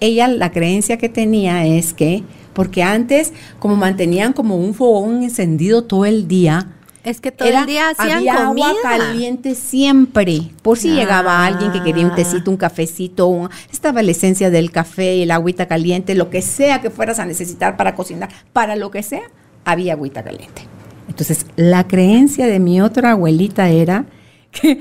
[0.00, 5.84] ella la creencia que tenía es que, porque antes como mantenían como un fogón encendido
[5.84, 6.73] todo el día,
[7.04, 8.66] es que todo el día hacían había comida.
[8.68, 10.50] agua caliente siempre.
[10.62, 12.16] Por si llegaba alguien que quería un Ah.
[12.16, 16.80] tecito, un cafecito, un- estaba la esencia del café, el agüita caliente, lo que sea
[16.80, 19.22] que fueras a necesitar para cocinar, para lo que sea,
[19.64, 20.62] había agüita caliente.
[21.08, 24.06] Entonces, la creencia de mi otra abuelita era
[24.50, 24.80] que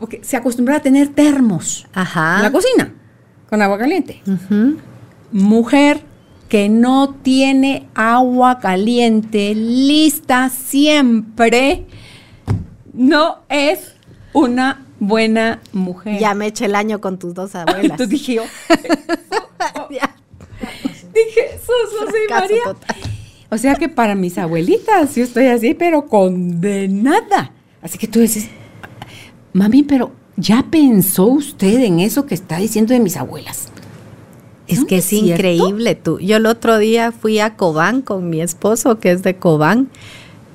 [0.00, 2.36] porque se acostumbraba a tener termos Ajá.
[2.38, 2.92] en la cocina
[3.48, 4.20] con agua caliente.
[5.32, 6.00] Mujer
[6.54, 11.84] que no tiene agua caliente lista siempre
[12.92, 13.96] no es
[14.32, 16.20] una buena mujer.
[16.20, 17.82] Ya me eché el año con tus dos abuelas.
[17.82, 18.42] Entonces dije yo,
[19.90, 20.14] Ya.
[21.12, 21.58] dije,
[22.30, 22.62] María.
[22.62, 22.96] total.
[23.50, 27.50] O sea que para mis abuelitas yo estoy así, pero condenada.
[27.82, 28.46] Así que tú dices,
[29.52, 33.70] mami, pero ¿ya pensó usted en eso que está diciendo de mis abuelas?
[34.66, 35.32] Es ¿No que es es cierto?
[35.32, 36.18] increíble tú.
[36.20, 39.88] Yo el otro día fui a Cobán con mi esposo, que es de Cobán,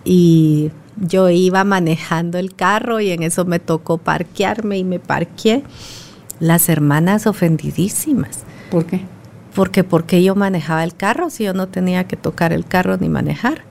[0.03, 5.64] y yo iba manejando el carro y en eso me tocó parquearme y me parqué.
[6.39, 8.39] Las hermanas ofendidísimas.
[8.72, 9.01] ¿Por qué?
[9.53, 13.10] Porque porque yo manejaba el carro si yo no tenía que tocar el carro ni
[13.10, 13.64] manejar.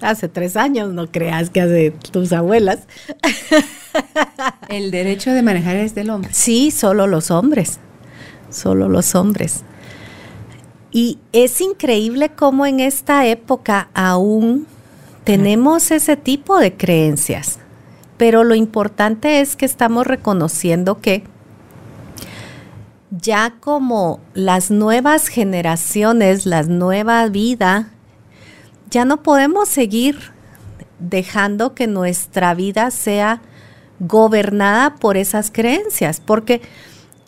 [0.00, 2.80] Hace tres años, no creas que hace tus abuelas.
[4.68, 6.30] El derecho de manejar es del hombre.
[6.32, 7.78] Sí, solo los hombres,
[8.50, 9.62] solo los hombres.
[10.94, 14.68] Y es increíble cómo en esta época aún
[15.24, 17.58] tenemos ese tipo de creencias,
[18.16, 21.24] pero lo importante es que estamos reconociendo que
[23.10, 27.88] ya como las nuevas generaciones, la nueva vida,
[28.88, 30.16] ya no podemos seguir
[31.00, 33.42] dejando que nuestra vida sea
[33.98, 36.60] gobernada por esas creencias, porque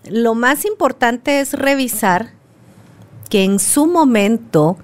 [0.09, 2.36] lo más importante es revisar
[3.29, 4.77] que en su momento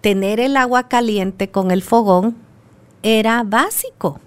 [0.00, 2.36] tener el agua caliente con el fogón
[3.02, 4.20] era básico.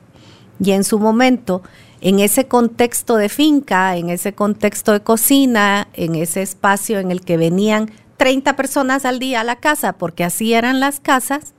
[0.60, 1.62] Y en su momento,
[2.02, 7.22] en ese contexto de finca, en ese contexto de cocina, en ese espacio en el
[7.22, 11.54] que venían 30 personas al día a la casa, porque así eran las casas,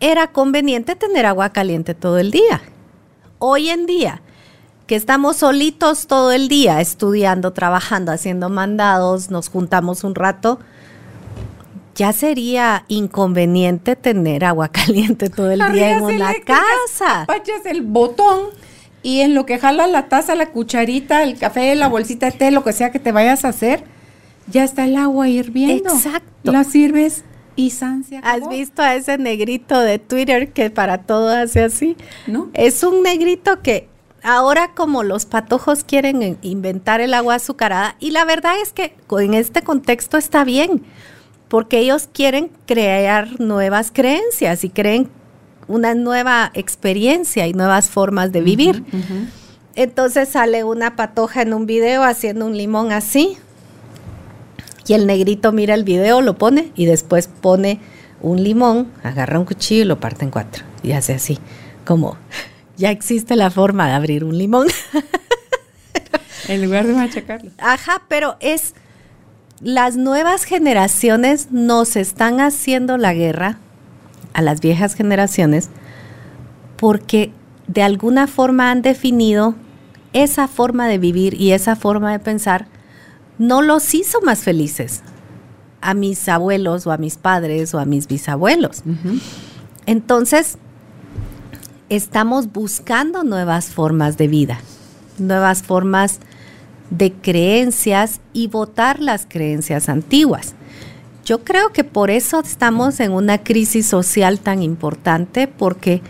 [0.00, 2.62] era conveniente tener agua caliente todo el día.
[3.38, 4.22] Hoy en día,
[4.86, 10.58] que estamos solitos todo el día, estudiando, trabajando, haciendo mandados, nos juntamos un rato,
[11.94, 17.22] ya sería inconveniente tener agua caliente todo el día en una casa.
[17.22, 18.48] Apachas el botón
[19.02, 22.50] y en lo que jala la taza, la cucharita, el café, la bolsita de té,
[22.50, 23.84] lo que sea que te vayas a hacer,
[24.50, 25.94] ya está el agua hirviendo.
[25.94, 26.52] Exacto.
[26.52, 27.24] La sirves
[27.56, 28.50] y san se ¿Has acabó.
[28.50, 31.96] visto a ese negrito de Twitter que para todo hace así?
[32.26, 32.50] ¿No?
[32.54, 33.88] Es un negrito que
[34.24, 38.96] ahora como los patojos quieren in- inventar el agua azucarada y la verdad es que
[39.20, 40.82] en este contexto está bien,
[41.48, 45.08] porque ellos quieren crear nuevas creencias y creen
[45.68, 48.82] una nueva experiencia y nuevas formas de vivir.
[49.76, 53.36] Entonces sale una patoja en un video haciendo un limón así.
[54.86, 57.80] Y el negrito mira el video, lo pone y después pone
[58.20, 60.64] un limón, agarra un cuchillo y lo parte en cuatro.
[60.82, 61.38] Y hace así,
[61.86, 62.16] como
[62.76, 64.68] ya existe la forma de abrir un limón.
[66.46, 67.50] En lugar de machacarlo.
[67.56, 68.74] Ajá, pero es
[69.60, 73.58] las nuevas generaciones nos están haciendo la guerra
[74.34, 75.70] a las viejas generaciones
[76.76, 77.32] porque
[77.66, 79.54] de alguna forma han definido
[80.12, 82.66] esa forma de vivir y esa forma de pensar
[83.38, 85.02] no los hizo más felices
[85.80, 88.82] a mis abuelos o a mis padres o a mis bisabuelos.
[89.86, 90.58] Entonces,
[91.88, 94.60] estamos buscando nuevas formas de vida,
[95.18, 96.20] nuevas formas
[96.90, 100.54] de creencias y votar las creencias antiguas.
[101.24, 106.02] Yo creo que por eso estamos en una crisis social tan importante, porque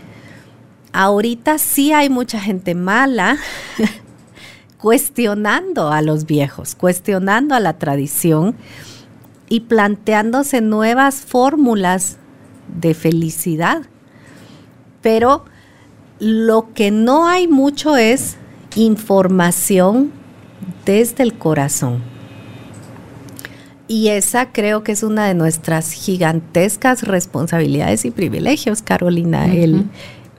[0.91, 3.37] ahorita sí hay mucha gente mala
[4.77, 8.55] cuestionando a los viejos, cuestionando a la tradición
[9.47, 12.17] y planteándose nuevas fórmulas
[12.67, 13.83] de felicidad.
[15.01, 15.45] Pero
[16.19, 18.37] lo que no hay mucho es
[18.75, 20.11] información
[20.85, 22.01] desde el corazón.
[23.87, 29.85] Y esa creo que es una de nuestras gigantescas responsabilidades y privilegios, Carolina, el,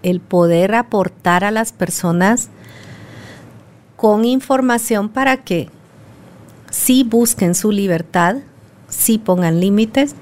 [0.03, 2.49] el poder aportar a las personas
[3.95, 5.69] con información para que
[6.71, 8.37] sí busquen su libertad,
[8.89, 10.17] sí pongan límites,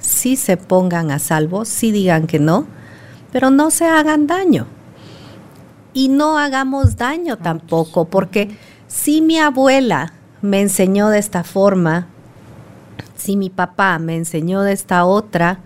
[0.00, 2.66] sí se pongan a salvo, sí digan que no,
[3.30, 4.66] pero no se hagan daño.
[5.94, 8.56] Y no hagamos daño tampoco, porque
[8.88, 12.08] si mi abuela me enseñó de esta forma,
[13.16, 15.60] si mi papá me enseñó de esta otra,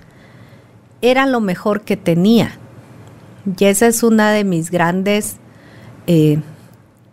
[1.00, 2.52] era lo mejor que tenía.
[3.58, 5.36] Y esa es una de mis grandes
[6.06, 6.40] eh,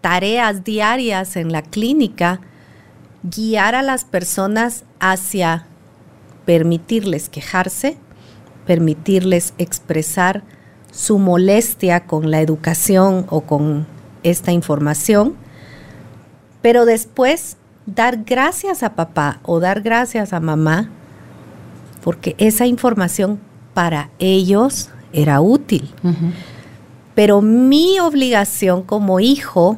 [0.02, 2.42] tareas diarias en la clínica,
[3.24, 5.66] guiar a las personas hacia
[6.46, 7.98] permitirles quejarse,
[8.66, 10.44] permitirles expresar
[10.96, 13.86] su molestia con la educación o con
[14.24, 15.36] esta información,
[16.62, 20.90] pero después dar gracias a papá o dar gracias a mamá,
[22.02, 23.40] porque esa información
[23.74, 25.94] para ellos era útil.
[27.14, 29.78] Pero mi obligación como hijo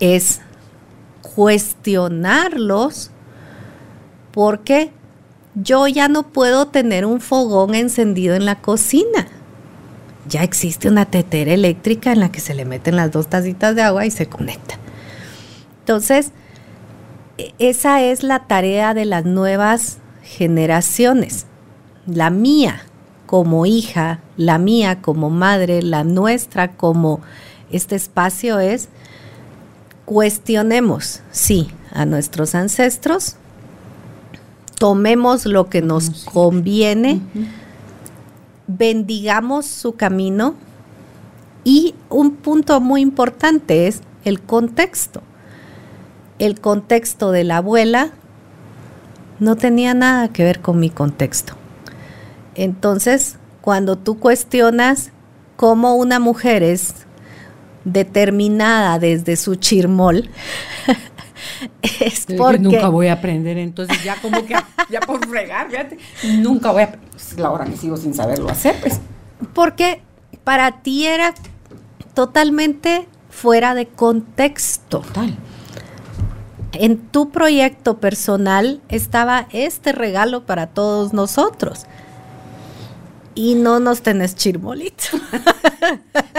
[0.00, 0.40] es
[1.34, 3.10] cuestionarlos
[4.32, 4.90] porque
[5.54, 9.26] yo ya no puedo tener un fogón encendido en la cocina.
[10.30, 13.82] Ya existe una tetera eléctrica en la que se le meten las dos tacitas de
[13.82, 14.76] agua y se conecta.
[15.80, 16.30] Entonces,
[17.36, 21.46] e, esa es la tarea de las nuevas generaciones.
[22.06, 22.84] La mía
[23.26, 27.20] como hija, la mía como madre, la nuestra como
[27.70, 28.88] este espacio es
[30.04, 33.36] cuestionemos, sí, a nuestros ancestros,
[34.76, 37.20] tomemos lo que nos conviene,
[38.78, 40.54] bendigamos su camino
[41.64, 45.22] y un punto muy importante es el contexto.
[46.38, 48.12] El contexto de la abuela
[49.38, 51.54] no tenía nada que ver con mi contexto.
[52.54, 55.10] Entonces, cuando tú cuestionas
[55.56, 56.94] cómo una mujer es
[57.84, 60.28] determinada desde su chirmol,
[61.82, 62.58] es porque...
[62.58, 64.54] Nunca voy a aprender, entonces ya como que,
[64.90, 65.98] ya por fregar, fíjate,
[66.38, 66.98] nunca voy a...
[67.14, 69.00] Es la hora que sigo sin saberlo hacer, pues.
[69.54, 70.02] Porque
[70.44, 71.34] para ti era
[72.14, 75.00] totalmente fuera de contexto.
[75.00, 75.36] Total.
[76.72, 81.86] En tu proyecto personal estaba este regalo para todos nosotros
[83.34, 85.04] y no nos tenés chirmolito.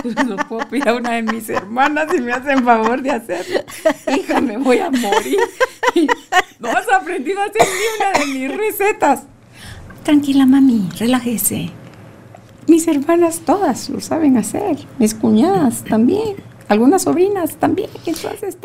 [0.27, 3.59] Lo puedo pedir a una de mis hermanas si me hacen favor de hacerlo.
[4.17, 5.37] Hija, me voy a morir.
[6.59, 9.23] no has aprendido a hacer ni una de mis recetas.
[10.03, 11.69] Tranquila, mami, relájese.
[12.67, 14.77] Mis hermanas todas lo saben hacer.
[14.97, 16.35] Mis cuñadas también.
[16.67, 17.89] Algunas sobrinas también.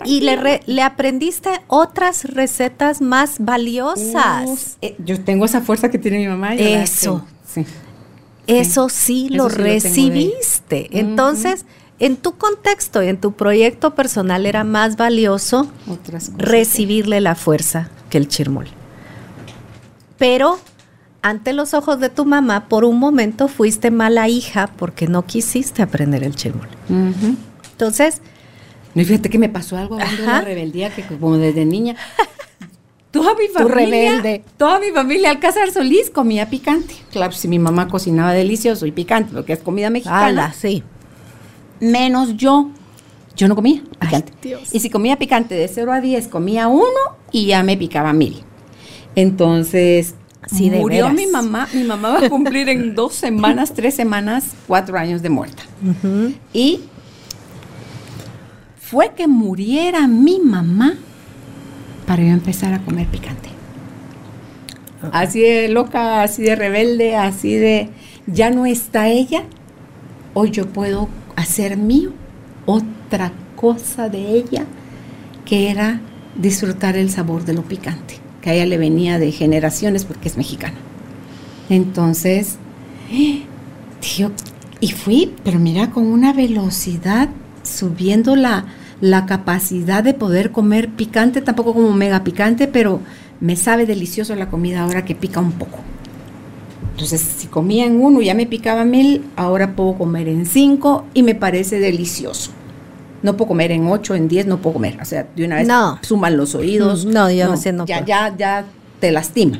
[0.04, 4.78] Y le, le aprendiste otras recetas más valiosas.
[4.80, 6.54] Eh, yo tengo esa fuerza que tiene mi mamá.
[6.54, 7.26] Eso.
[7.44, 7.64] Sí
[8.46, 10.98] eso sí lo recibiste.
[10.98, 11.64] Entonces,
[11.98, 15.70] en tu contexto y en tu proyecto personal era más valioso
[16.36, 18.66] recibirle la fuerza que el chirmol.
[20.18, 20.58] Pero
[21.22, 25.82] ante los ojos de tu mamá, por un momento fuiste mala hija porque no quisiste
[25.82, 26.68] aprender el chirmol.
[27.72, 28.20] Entonces...
[28.94, 31.96] fíjate que me pasó algo de la rebeldía que como desde niña
[33.16, 36.94] Toda mi familia, toda mi familia Alcázar Solís comía picante.
[37.10, 40.52] Claro, si mi mamá cocinaba delicioso y picante, lo que es comida mexicana.
[40.52, 40.82] sí.
[41.80, 42.70] Menos yo.
[43.36, 44.32] Yo no comía picante.
[44.72, 46.86] y si comía picante de 0 a 10, comía uno
[47.32, 48.42] y ya me picaba mil.
[49.14, 50.14] Entonces,
[50.46, 51.68] si murió mi mamá.
[51.72, 55.62] Mi mamá va a cumplir en dos semanas, tres semanas, cuatro años de muerta.
[56.52, 56.80] Y
[58.78, 60.94] fue que muriera mi mamá
[62.06, 63.50] para yo empezar a comer picante.
[65.12, 67.90] Así de loca, así de rebelde, así de
[68.26, 69.44] ya no está ella,
[70.34, 72.12] hoy yo puedo hacer mío
[72.64, 74.64] otra cosa de ella
[75.44, 76.00] que era
[76.34, 80.36] disfrutar el sabor de lo picante, que a ella le venía de generaciones porque es
[80.36, 80.76] mexicana.
[81.68, 82.56] Entonces,
[84.00, 84.32] tío,
[84.80, 87.28] y fui, pero mira, con una velocidad
[87.62, 88.66] subiendo la,
[89.00, 93.00] la capacidad de poder comer picante, tampoco como mega picante, pero
[93.40, 95.78] me sabe delicioso la comida ahora que pica un poco.
[96.92, 101.22] Entonces, si comía en uno ya me picaba mil, ahora puedo comer en cinco y
[101.22, 102.52] me parece delicioso.
[103.22, 104.98] No puedo comer en ocho, en diez, no puedo comer.
[105.02, 105.68] O sea, de una vez
[106.02, 107.04] suman los oídos.
[107.04, 108.64] No, yo no, sé, no ya, ya, ya
[109.00, 109.58] te lastima.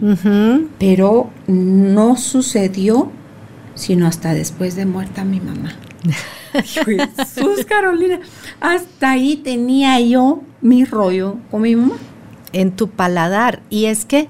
[0.79, 3.11] Pero no sucedió
[3.77, 5.75] sino hasta después de muerta mi mamá.
[6.65, 8.21] Jesús, Carolina.
[8.61, 11.97] Hasta ahí tenía yo mi rollo con mi mamá.
[12.53, 13.63] en tu paladar.
[13.69, 14.29] Y es que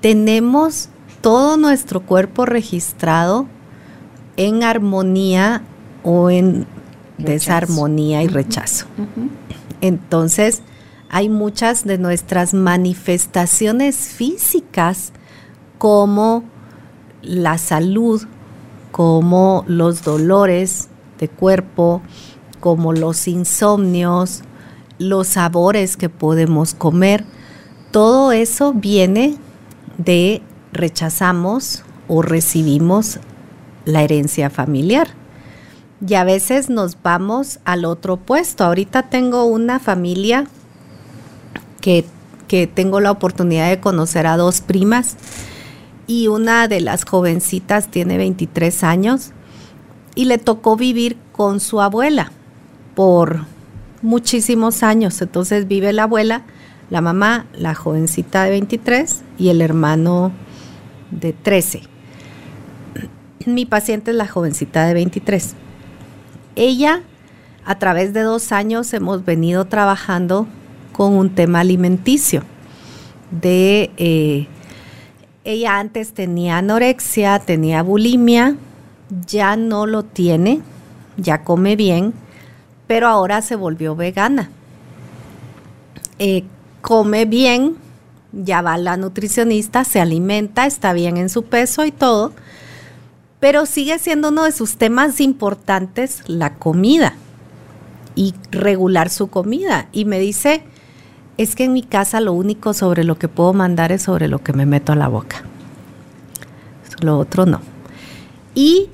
[0.00, 0.88] tenemos
[1.20, 3.46] todo nuestro cuerpo registrado
[4.36, 5.62] en armonía
[6.04, 6.66] o en
[7.18, 8.86] desarmonía y rechazo.
[9.80, 10.62] Entonces,
[11.08, 15.12] hay muchas de nuestras manifestaciones físicas
[15.78, 16.44] como
[17.22, 18.22] la salud,
[18.92, 20.88] como los dolores
[21.18, 22.02] de cuerpo,
[22.60, 24.42] como los insomnios,
[24.98, 27.24] los sabores que podemos comer.
[27.90, 29.36] Todo eso viene
[29.98, 30.42] de
[30.72, 33.18] rechazamos o recibimos
[33.84, 35.08] la herencia familiar.
[36.06, 38.64] Y a veces nos vamos al otro puesto.
[38.64, 40.46] Ahorita tengo una familia
[41.80, 42.04] que,
[42.48, 45.16] que tengo la oportunidad de conocer a dos primas
[46.06, 49.32] y una de las jovencitas tiene 23 años
[50.16, 52.32] y le tocó vivir con su abuela
[52.96, 53.44] por
[54.02, 55.22] muchísimos años.
[55.22, 56.42] Entonces vive la abuela,
[56.90, 60.32] la mamá, la jovencita de 23 y el hermano
[61.12, 61.82] de 13.
[63.44, 65.54] Mi paciente es la jovencita de 23.
[66.56, 67.02] Ella,
[67.64, 70.48] a través de dos años, hemos venido trabajando
[70.92, 72.42] con un tema alimenticio.
[73.30, 74.46] De, eh,
[75.44, 78.56] ella antes tenía anorexia, tenía bulimia,
[79.26, 80.60] ya no lo tiene,
[81.16, 82.12] ya come bien,
[82.86, 84.50] pero ahora se volvió vegana.
[86.18, 86.44] Eh,
[86.82, 87.76] come bien,
[88.32, 92.32] ya va la nutricionista, se alimenta, está bien en su peso y todo,
[93.40, 97.14] pero sigue siendo uno de sus temas importantes la comida
[98.14, 99.88] y regular su comida.
[99.92, 100.62] Y me dice,
[101.36, 104.42] es que en mi casa lo único sobre lo que puedo mandar es sobre lo
[104.42, 105.42] que me meto a la boca.
[107.02, 107.60] Lo otro no.
[108.54, 108.88] Y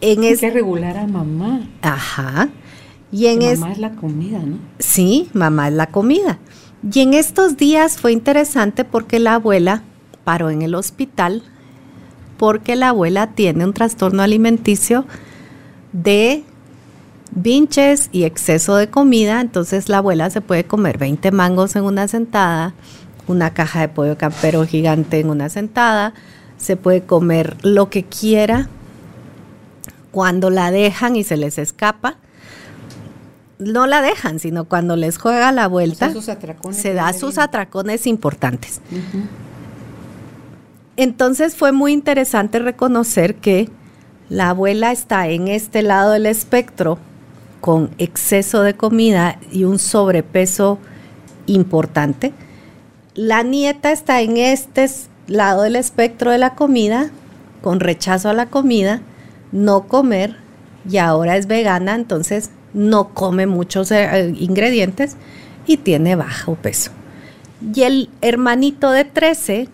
[0.00, 1.68] en es que regular a mamá.
[1.82, 2.48] Ajá.
[3.10, 4.58] Y en mamá es la comida, ¿no?
[4.78, 6.38] Sí, mamá es la comida.
[6.92, 9.82] Y en estos días fue interesante porque la abuela
[10.24, 11.42] paró en el hospital
[12.36, 15.04] porque la abuela tiene un trastorno alimenticio
[15.92, 16.44] de
[17.32, 22.08] vinches y exceso de comida, entonces la abuela se puede comer 20 mangos en una
[22.08, 22.74] sentada,
[23.26, 26.14] una caja de pollo campero gigante en una sentada,
[26.56, 28.68] se puede comer lo que quiera
[30.10, 32.16] cuando la dejan y se les escapa
[33.58, 36.12] no la dejan, sino cuando les juega la vuelta,
[36.70, 38.80] se da sus atracones importantes.
[40.96, 43.68] Entonces fue muy interesante reconocer que
[44.28, 46.98] la abuela está en este lado del espectro
[47.60, 50.78] con exceso de comida y un sobrepeso
[51.46, 52.32] importante.
[53.14, 54.88] La nieta está en este
[55.26, 57.10] lado del espectro de la comida,
[57.62, 59.00] con rechazo a la comida,
[59.52, 60.36] no comer
[60.88, 65.16] y ahora es vegana, entonces no come muchos eh, ingredientes
[65.66, 66.90] y tiene bajo peso.
[67.74, 69.68] Y el hermanito de 13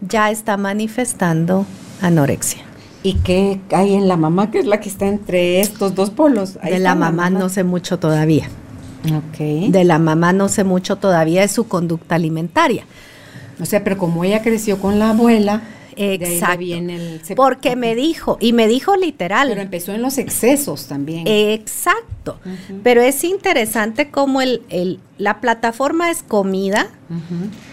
[0.00, 1.66] ya está manifestando
[2.00, 2.62] anorexia.
[3.02, 6.58] ¿Y qué hay en la mamá, que es la que está entre estos dos polos?
[6.62, 8.48] de la mamá, no sé mucho todavía.
[9.30, 9.70] Okay.
[9.70, 12.84] De la mamá no sé mucho todavía de su conducta alimentaria.
[13.58, 15.62] O sea, pero como ella creció con la abuela,
[16.00, 17.34] Exacto.
[17.36, 19.48] Porque me dijo, y me dijo literal.
[19.48, 21.26] Pero empezó en los excesos también.
[21.26, 22.40] Exacto.
[22.82, 26.88] Pero es interesante cómo el, la plataforma es comida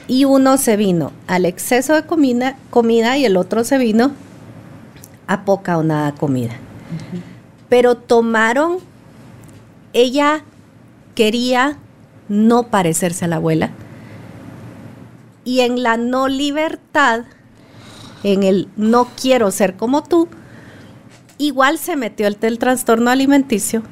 [0.08, 4.12] y uno se vino al exceso de comida, comida y el otro se vino
[5.28, 6.56] a poca o nada comida.
[7.70, 8.80] Pero tomaron,
[9.94, 10.44] ella
[11.16, 11.78] quería
[12.28, 13.72] no parecerse a la abuela
[15.46, 17.24] y en la no libertad
[18.34, 20.28] en el no quiero ser como tú,
[21.38, 23.84] igual se metió el, el trastorno alimenticio,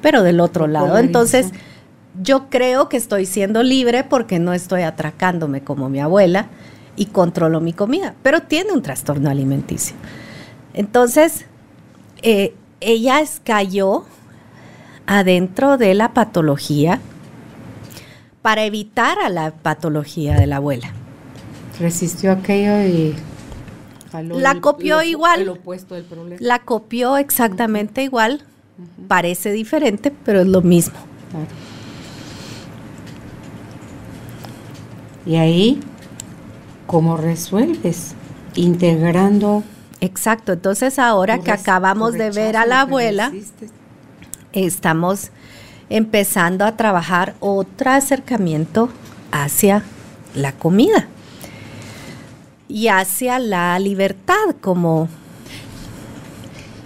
[0.00, 0.96] pero del otro lado.
[0.98, 1.50] Entonces,
[2.22, 6.46] yo creo que estoy siendo libre porque no estoy atracándome como mi abuela
[6.94, 9.96] y controlo mi comida, pero tiene un trastorno alimenticio.
[10.72, 11.46] Entonces,
[12.22, 14.04] eh, ella cayó
[15.06, 17.00] adentro de la patología
[18.40, 20.92] para evitar a la patología de la abuela
[21.82, 23.14] resistió aquello y
[24.20, 25.42] la copió igual.
[25.42, 26.36] El opuesto del problema.
[26.40, 28.42] La copió exactamente igual.
[29.08, 30.98] Parece diferente, pero es lo mismo.
[35.24, 35.80] Y ahí,
[36.86, 38.14] ¿cómo resuelves?
[38.54, 39.62] Integrando.
[40.00, 40.52] Exacto.
[40.52, 43.32] Entonces, ahora que acabamos de ver a la abuela,
[44.52, 45.30] estamos
[45.88, 48.88] empezando a trabajar otro acercamiento
[49.30, 49.84] hacia
[50.34, 51.08] la comida
[52.72, 55.08] y hacia la libertad como...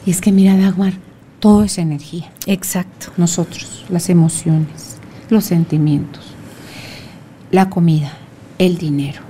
[0.04, 0.94] Y es que mira, Dagmar,
[1.38, 2.30] todo es energía.
[2.46, 3.12] Exacto.
[3.16, 4.96] Nosotros, las emociones,
[5.30, 6.24] los sentimientos,
[7.52, 8.12] la comida,
[8.58, 9.20] el dinero.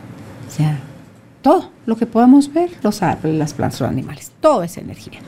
[0.48, 0.78] O sea,
[1.42, 5.20] todo lo que podamos ver, los árboles, las plantas, los animales, todo es energía.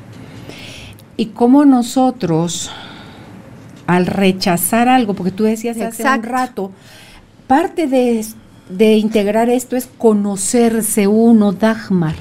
[1.18, 2.70] Y cómo nosotros,
[3.86, 6.72] al rechazar algo, porque tú decías hace un rato,
[7.46, 8.24] parte de,
[8.68, 12.16] de integrar esto es conocerse uno, Dagmar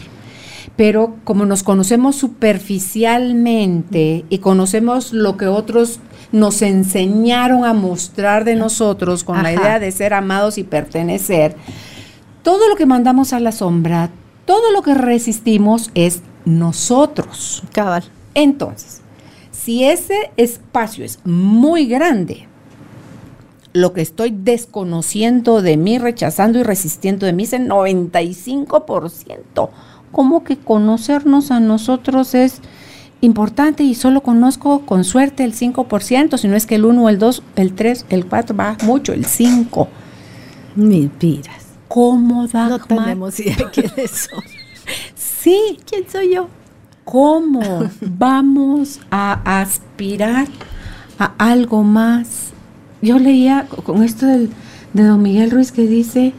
[0.77, 5.99] pero como nos conocemos superficialmente y conocemos lo que otros
[6.31, 11.55] nos enseñaron a mostrar de nosotros con la idea de ser amados y pertenecer,
[12.43, 14.11] todo lo que mandamos a la sombra,
[14.45, 17.63] todo lo que resistimos es nosotros.
[17.73, 18.03] Cabal.
[18.35, 19.01] Entonces,
[19.51, 22.46] si ese espacio es muy grande,
[23.77, 29.69] lo que estoy desconociendo de mí, rechazando y resistiendo de mí es el 95%
[30.11, 32.61] como que conocernos a nosotros es
[33.21, 37.19] importante y solo conozco con suerte el 5%, si no es que el 1, el
[37.19, 39.87] 2, el 3, el 4 va mucho, el 5.
[40.75, 41.65] Mentiras.
[41.87, 44.43] ¿Cómo, da No tenemos idea quiénes son.
[45.15, 45.79] sí.
[45.89, 46.47] ¿Quién soy yo?
[47.03, 50.47] ¿Cómo vamos a aspirar
[51.17, 52.46] a algo más?
[53.01, 54.49] Yo leía con esto del,
[54.93, 56.33] de don Miguel Ruiz que dice,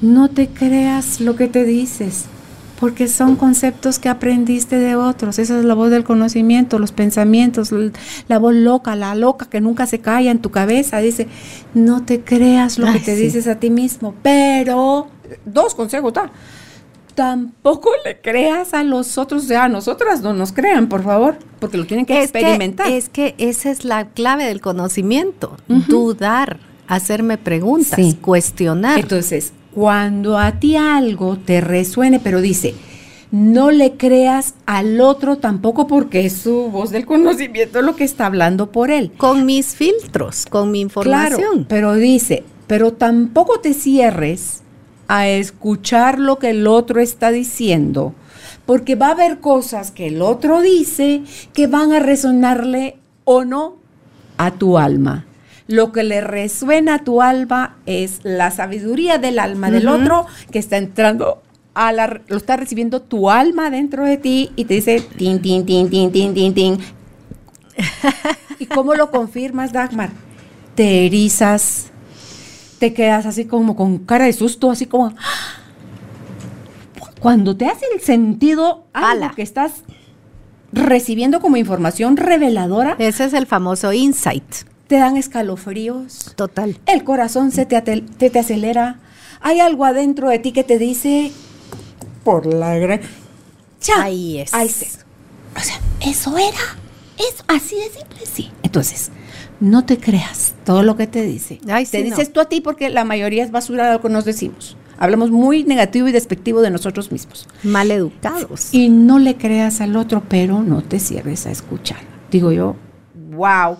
[0.00, 2.26] no te creas lo que te dices,
[2.78, 5.38] porque son conceptos que aprendiste de otros.
[5.38, 7.72] Esa es la voz del conocimiento, los pensamientos,
[8.28, 10.98] la voz loca, la loca que nunca se calla en tu cabeza.
[10.98, 11.28] Dice,
[11.74, 15.08] no te creas lo que te dices a ti mismo, pero
[15.44, 16.12] dos consejos,
[17.20, 21.36] tampoco le creas a los otros, o sea, a nosotras no nos crean, por favor,
[21.58, 22.90] porque lo tienen que experimentar.
[22.90, 29.00] es que esa es la clave del conocimiento, dudar, hacerme preguntas, cuestionar.
[29.00, 32.74] Entonces, cuando a ti algo te resuene, pero dice,
[33.30, 38.24] no le creas al otro tampoco porque es su voz del conocimiento lo que está
[38.24, 39.12] hablando por él.
[39.18, 41.38] Con mis filtros, con mi información.
[41.38, 44.62] Claro, pero dice, pero tampoco te cierres
[45.12, 48.14] a escuchar lo que el otro está diciendo,
[48.64, 51.22] porque va a haber cosas que el otro dice
[51.52, 53.76] que van a resonarle o no
[54.38, 55.26] a tu alma
[55.66, 60.58] lo que le resuena a tu alma es la sabiduría del alma del otro que
[60.58, 61.42] está entrando
[61.74, 65.64] a la, lo está recibiendo tu alma dentro de ti y te dice tin, tin,
[65.64, 66.78] tin, tin, tin, tin, tin.
[68.58, 70.10] ¿Y cómo lo confirmas, Dagmar?
[70.74, 71.89] Te erizas,
[72.80, 75.14] te quedas así como con cara de susto, así como...
[77.20, 79.84] Cuando te hace el sentido algo que estás
[80.72, 82.96] recibiendo como información reveladora.
[82.98, 84.42] Ese es el famoso insight
[84.90, 86.32] te dan escalofríos.
[86.34, 86.76] Total.
[86.84, 88.98] El corazón se te, te, acelera.
[89.40, 91.30] Hay algo adentro de ti que te dice,
[92.24, 93.00] por la gran...
[93.96, 94.52] Ahí es.
[94.52, 94.98] Ahí es.
[95.56, 96.76] O sea, eso era.
[97.16, 98.50] Es así de simple, sí.
[98.64, 99.12] Entonces,
[99.60, 101.60] no te creas todo lo que te dice.
[101.90, 104.76] te dices tú a ti porque la mayoría es basura de lo que nos decimos.
[104.98, 107.48] Hablamos muy negativo y despectivo de nosotros mismos.
[107.62, 108.72] Mal educados.
[108.72, 112.00] Y no le creas al otro, pero no te cierres a escuchar.
[112.30, 112.76] Digo yo,
[113.30, 113.78] wow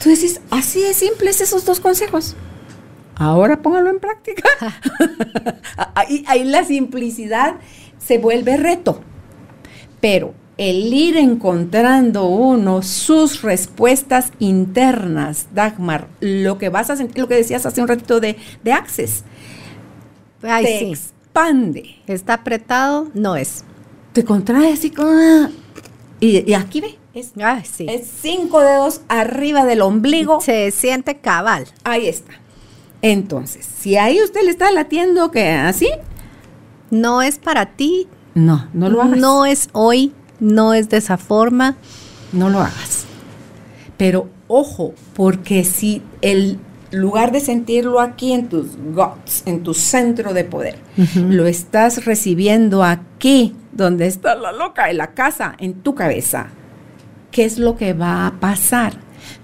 [0.00, 2.34] entonces, así de simples esos dos consejos.
[3.16, 4.48] Ahora póngalo en práctica.
[5.94, 7.56] ahí, ahí la simplicidad
[7.98, 9.02] se vuelve reto.
[10.00, 17.28] Pero el ir encontrando uno sus respuestas internas, Dagmar, lo que vas a sentir, lo
[17.28, 19.24] que decías hace un ratito de, de Access,
[20.42, 21.96] te expande.
[22.06, 23.64] Está apretado, no es.
[24.12, 25.48] Te contrae así como...
[26.20, 27.32] Y, y aquí ve, es,
[28.20, 30.42] cinco dedos arriba del ombligo.
[30.42, 31.68] Se siente cabal.
[31.84, 32.32] Ahí está.
[33.00, 35.88] Entonces, si ahí usted le está latiendo que así.
[36.90, 38.08] No es para ti.
[38.34, 39.18] No, no lo hagas.
[39.18, 41.76] No es hoy, no es de esa forma.
[42.32, 43.04] No lo hagas.
[43.96, 46.58] Pero ojo, porque si el
[46.90, 50.78] lugar de sentirlo aquí en tus guts, en tu centro de poder,
[51.14, 56.48] lo estás recibiendo aquí, donde está la loca en la casa, en tu cabeza,
[57.30, 58.94] ¿qué es lo que va a pasar?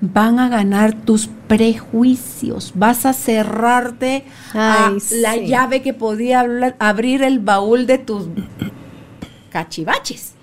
[0.01, 6.45] Van a ganar tus prejuicios, vas a cerrarte a la llave que podía
[6.79, 8.27] abrir el baúl de tus
[9.51, 10.36] cachivaches.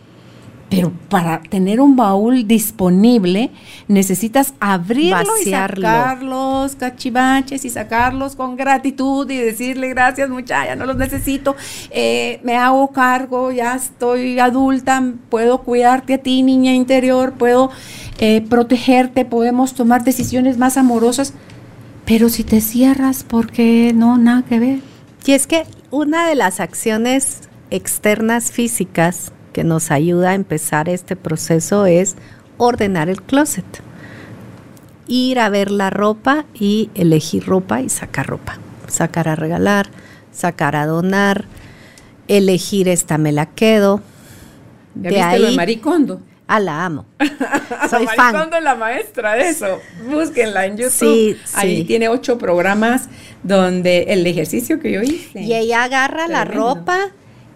[0.76, 3.52] Pero para tener un baúl disponible,
[3.88, 10.88] necesitas abrirlo y sacar los cachivaches y sacarlos con gratitud y decirle gracias muchacha, no
[10.88, 11.56] los necesito,
[11.92, 17.70] eh, me hago cargo, ya estoy adulta, puedo cuidarte a ti, niña interior, puedo
[18.18, 21.36] eh, protegerte, podemos tomar decisiones más amorosas.
[22.06, 24.18] Pero si te cierras, ¿por qué no?
[24.18, 24.80] Nada que ver.
[25.24, 31.16] Y es que una de las acciones externas físicas que nos ayuda a empezar este
[31.16, 32.16] proceso es
[32.58, 33.66] ordenar el closet.
[35.08, 38.58] Ir a ver la ropa y elegir ropa y sacar ropa.
[38.88, 39.88] sacar a regalar,
[40.32, 41.46] sacar a donar,
[42.28, 44.02] elegir esta me la quedo.
[44.96, 46.22] ¿Ya de viste ahí, lo de Maricondo?
[46.48, 47.06] Ah, la amo.
[47.90, 49.80] Soy Maricondo es la maestra de eso.
[50.12, 50.92] Búsquenla en YouTube.
[50.92, 53.10] Sí, Ahí tiene ocho programas
[53.42, 55.42] donde el ejercicio que yo hice.
[55.42, 57.10] Y ella agarra la ropa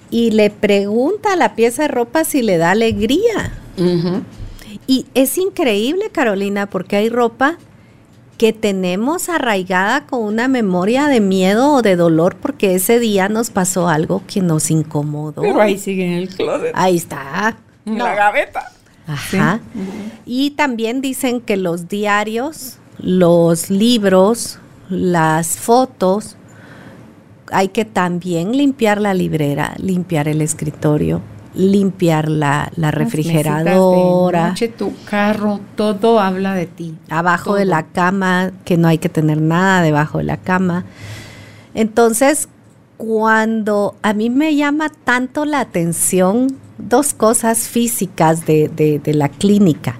[0.09, 3.53] y le pregunta a la pieza de ropa si le da alegría.
[4.87, 7.57] Y es increíble, Carolina, porque hay ropa
[8.37, 13.49] que tenemos arraigada con una memoria de miedo o de dolor porque ese día nos
[13.49, 15.41] pasó algo que nos incomodó.
[15.41, 16.71] Pero ahí sigue en el closet.
[16.75, 17.57] Ahí está.
[17.85, 18.71] En la gaveta.
[19.07, 19.61] Ajá.
[20.25, 24.59] Y también dicen que los diarios, los libros,
[24.89, 26.36] las fotos,
[27.51, 31.21] hay que también limpiar la librera, limpiar el escritorio,
[31.55, 34.53] limpiar la, refrigeradora.
[34.77, 36.95] tu carro, todo habla de ti.
[37.09, 40.85] Abajo de la cama, que no hay que tener nada debajo de la cama.
[41.73, 42.47] Entonces,
[42.97, 46.47] cuando a mí me llama tanto la atención
[46.77, 49.95] dos cosas físicas de, de la clínica.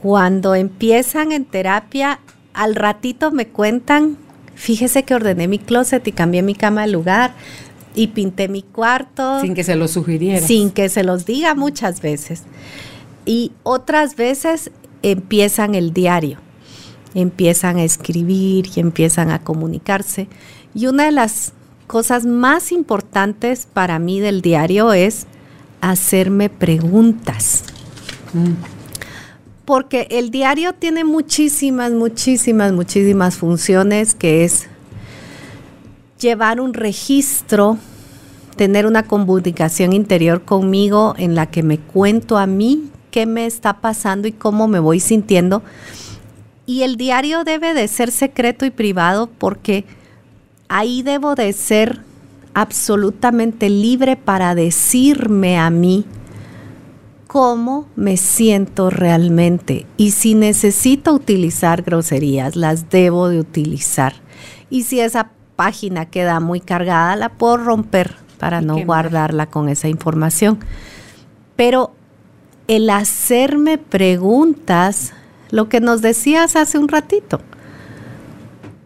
[0.00, 2.20] Cuando empiezan en terapia,
[2.52, 4.16] al ratito me cuentan,
[4.54, 7.34] fíjese que ordené mi closet y cambié mi cama de lugar,
[7.94, 9.40] y pinté mi cuarto.
[9.40, 10.44] Sin que se lo sugiriera.
[10.46, 12.42] Sin que se los diga muchas veces.
[13.24, 14.70] Y otras veces
[15.02, 16.38] empiezan el diario,
[17.14, 20.28] empiezan a escribir y empiezan a comunicarse.
[20.74, 21.52] Y una de las
[21.86, 25.26] cosas más importantes para mí del diario es
[25.80, 27.64] hacerme preguntas.
[28.32, 28.73] Mm.
[29.64, 34.66] Porque el diario tiene muchísimas, muchísimas, muchísimas funciones que es
[36.20, 37.78] llevar un registro,
[38.56, 43.80] tener una comunicación interior conmigo en la que me cuento a mí qué me está
[43.80, 45.62] pasando y cómo me voy sintiendo.
[46.66, 49.84] Y el diario debe de ser secreto y privado porque
[50.68, 52.00] ahí debo de ser
[52.54, 56.06] absolutamente libre para decirme a mí
[57.34, 59.86] cómo me siento realmente.
[59.96, 64.12] Y si necesito utilizar groserías, las debo de utilizar.
[64.70, 69.88] Y si esa página queda muy cargada, la puedo romper para no guardarla con esa
[69.88, 70.60] información.
[71.56, 71.90] Pero
[72.68, 75.12] el hacerme preguntas,
[75.50, 77.40] lo que nos decías hace un ratito,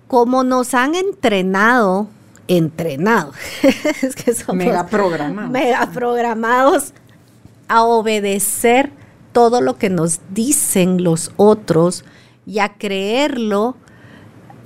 [0.07, 2.09] como nos han entrenado,
[2.47, 3.35] entrenado,
[4.03, 5.51] es que somos mega programados.
[5.51, 6.95] Mega programados
[7.69, 8.93] a obedecer
[9.33, 12.05] todo lo que nos dicen los otros
[12.47, 13.77] y a creerlo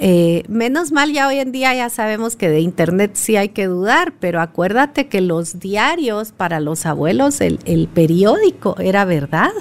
[0.04, 3.66] eh, menos mal ya hoy en día ya sabemos que de internet sí hay que
[3.66, 9.52] dudar, pero acuérdate que los diarios para los abuelos, el, el periódico era verdad.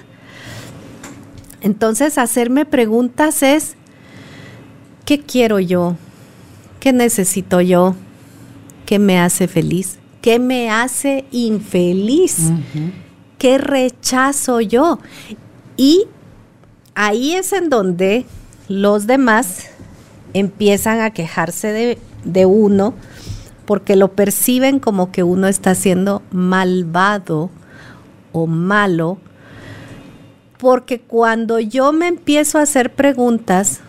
[1.62, 3.76] Entonces hacerme preguntas es,
[5.06, 5.96] ¿qué quiero yo?
[6.80, 7.94] ¿Qué necesito yo?
[8.88, 10.00] ¿Qué me hace feliz?
[10.22, 12.52] ¿Qué me hace infeliz?
[13.42, 15.00] ¿Qué rechazo yo?
[15.76, 16.06] Y
[16.94, 18.28] ahí es en donde
[18.68, 19.72] los demás
[20.36, 22.94] empiezan a quejarse de, uno
[23.66, 27.50] porque lo perciben como que uno está siendo malvado
[28.32, 29.18] o malo,
[30.60, 33.80] porque cuando yo me empiezo a hacer preguntas,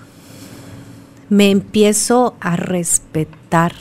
[1.28, 3.74] me empiezo a respetar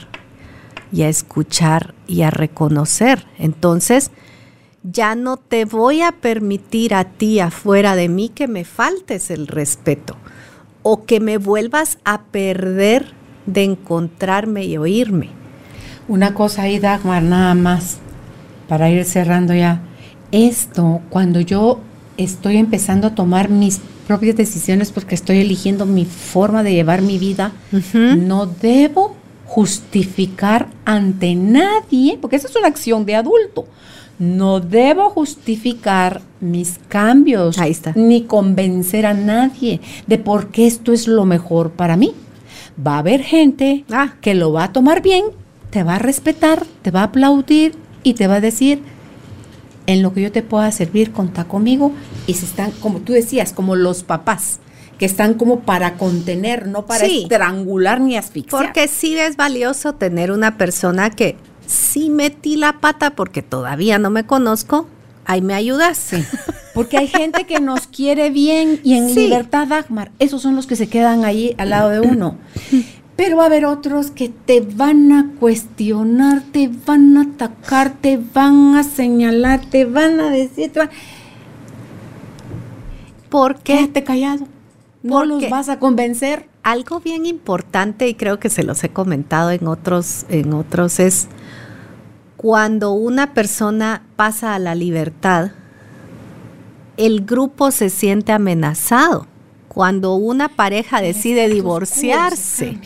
[0.92, 3.26] y a escuchar y a reconocer.
[3.40, 4.12] Entonces,
[4.84, 9.48] ya no te voy a permitir a ti afuera de mí que me faltes el
[9.48, 10.18] respeto
[10.84, 13.14] o que me vuelvas a perder
[13.46, 15.30] de encontrarme y oírme.
[16.08, 17.98] Una cosa ahí, Dagmar, nada más,
[18.68, 19.82] para ir cerrando ya.
[20.32, 21.80] Esto, cuando yo
[22.18, 27.18] estoy empezando a tomar mis propias decisiones porque estoy eligiendo mi forma de llevar mi
[27.18, 27.52] vida,
[27.92, 33.68] no debo justificar ante nadie, porque esa es una acción de adulto.
[34.22, 37.58] No debo justificar mis cambios
[37.96, 42.14] ni convencer a nadie de por qué esto es lo mejor para mí.
[42.78, 44.14] Va a haber gente ah.
[44.22, 45.26] que lo va a tomar bien,
[45.72, 47.74] te va a respetar, te va a aplaudir
[48.04, 48.84] y te va a decir,
[49.88, 51.92] en lo que yo te pueda servir, contá conmigo.
[52.28, 54.60] Y si están, como tú decías, como los papás,
[55.00, 58.66] que están como para contener, no para estrangular ni asfixiar.
[58.66, 61.38] Porque sí es valioso tener una persona que
[61.72, 64.88] si metí la pata porque todavía no me conozco,
[65.26, 65.98] ahí me ayudas.
[65.98, 66.24] Sí.
[66.74, 70.12] Porque hay gente que nos quiere bien y en libertad, Dagmar.
[70.20, 72.36] Esos son los que se quedan ahí al lado de uno.
[73.16, 78.20] Pero va a haber otros que te van a cuestionar, te van a atacar, te
[78.34, 80.72] van a señalar, te van a decir.
[83.30, 83.78] ¿Por qué?
[83.78, 84.48] Quédate callado.
[85.04, 86.48] No los vas a convencer.
[86.64, 91.28] algo bien importante y creo que se los he comentado en otros, en otros es
[92.42, 95.52] cuando una persona pasa a la libertad,
[96.98, 99.28] el grupo se siente amenazado.
[99.68, 102.80] Cuando una pareja decide divorciarse,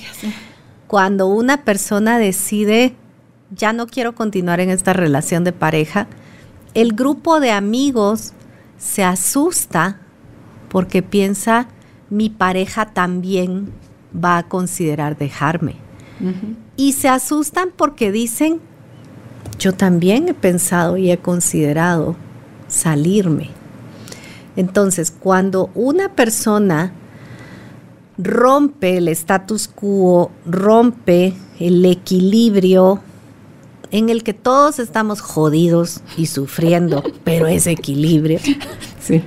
[0.88, 2.98] cuando una persona decide
[3.50, 6.08] ya no quiero continuar en esta relación de pareja,
[6.74, 8.34] el grupo de amigos
[8.78, 10.02] se asusta
[10.68, 11.70] porque piensa
[12.10, 13.72] mi pareja también
[14.14, 15.78] va a considerar dejarme.
[16.76, 18.60] Y se asustan porque dicen,
[19.60, 22.16] yo también he pensado y he considerado
[22.68, 23.50] salirme.
[24.56, 26.94] Entonces, cuando una persona
[28.18, 33.02] rompe el status quo, rompe el equilibrio
[33.92, 38.40] en el que todos estamos jodidos y sufriendo, pero es equilibrio.
[39.00, 39.22] Sí.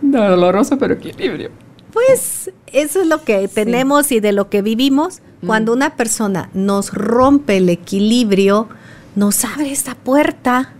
[0.00, 1.50] Doloroso, pero equilibrio.
[1.92, 5.22] Pues eso es lo que tenemos y de lo que vivimos.
[5.40, 5.46] Mm.
[5.46, 8.68] Cuando una persona nos rompe el equilibrio,
[9.16, 10.72] nos abre esta puerta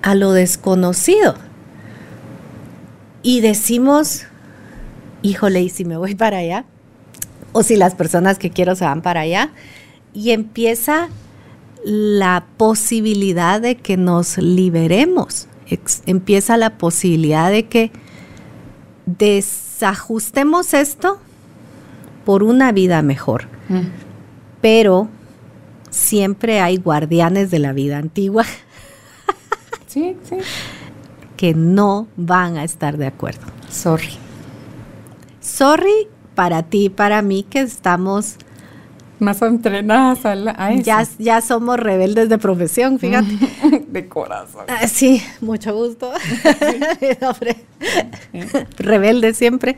[0.00, 1.34] a lo desconocido.
[3.22, 4.22] Y decimos,
[5.22, 6.64] híjole, ¿y si me voy para allá?
[7.52, 9.50] O si las personas que quiero se van para allá.
[10.14, 11.08] Y empieza
[11.84, 15.48] la posibilidad de que nos liberemos.
[16.06, 17.90] empieza la posibilidad de que
[19.06, 21.18] desajustemos esto
[22.24, 23.48] por una vida mejor.
[23.68, 23.88] Mm.
[24.60, 25.08] Pero
[25.90, 28.44] siempre hay guardianes de la vida antigua.
[29.86, 30.36] sí, sí.
[31.36, 33.46] Que no van a estar de acuerdo.
[33.70, 34.16] Sorry.
[35.40, 38.36] Sorry para ti y para mí que estamos
[39.18, 40.34] más entrenadas a,
[40.72, 40.82] eso.
[40.82, 43.38] Ya, ya somos rebeldes de profesión, fíjate.
[43.88, 44.64] de corazón.
[44.68, 46.12] Ah, sí, mucho gusto.
[48.78, 49.76] rebelde siempre.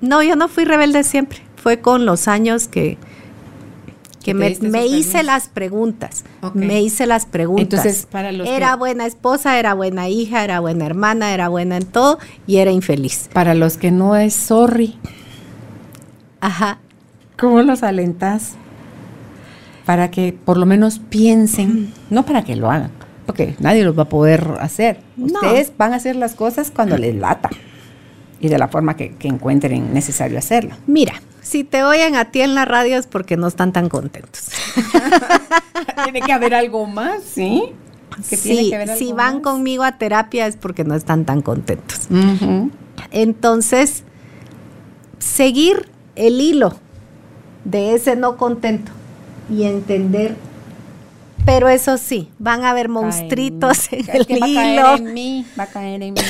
[0.00, 1.38] No, yo no fui rebelde siempre.
[1.56, 2.98] Fue con los años que,
[4.22, 6.24] que me, hice las preguntas.
[6.54, 7.80] Me hice las preguntas.
[7.80, 11.86] Entonces, para los era buena esposa, era buena hija, era buena hermana, era buena en
[11.86, 13.28] todo y era infeliz.
[13.32, 14.98] Para los que no es sorry.
[16.40, 16.78] Ajá.
[17.36, 18.56] ¿Cómo los alentas
[19.84, 22.90] para que por lo menos piensen, no para que lo hagan,
[23.26, 25.00] porque nadie los va a poder hacer.
[25.16, 27.50] Ustedes van a hacer las cosas cuando les lata
[28.40, 30.74] y de la forma que, encuentren necesario hacerlo.
[30.86, 34.48] Mira, si te oyen a ti en la radio es porque no están tan contentos.
[36.04, 37.74] tiene que haber algo más, ¿sí?
[38.22, 42.08] sí, si van conmigo a terapia es porque no están tan contentos.
[43.10, 44.04] Entonces,
[45.18, 46.74] seguir el hilo
[47.64, 48.92] de ese no contento
[49.50, 50.36] y entender.
[51.44, 54.82] Pero eso sí, van a haber monstruitos en, el hilo.
[54.82, 56.20] Va a caer en mí, va a caer en mí.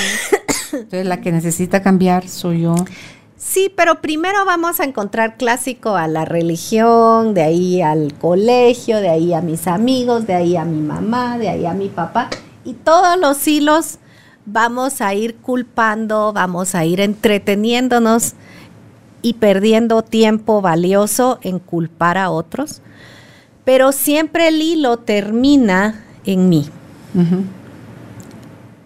[0.73, 2.75] Entonces la que necesita cambiar soy yo.
[3.45, 9.09] Sí, pero primero vamos a encontrar clásico a la religión, de ahí al colegio, de
[9.09, 12.29] ahí a mis amigos, de ahí a mi mamá, de ahí a mi papá.
[12.63, 13.99] Y todos los hilos
[14.45, 18.33] vamos a ir culpando, vamos a ir entreteniéndonos
[19.21, 22.81] y perdiendo tiempo valioso en culpar a otros,
[23.65, 26.69] pero siempre el hilo termina en mí.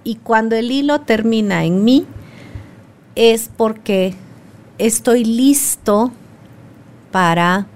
[0.04, 2.08] Y cuando el hilo termina en mí,
[3.16, 4.16] es porque
[4.78, 6.12] estoy listo
[7.12, 7.68] para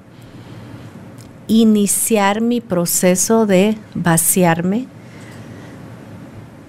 [1.48, 4.88] iniciar mi proceso de vaciarme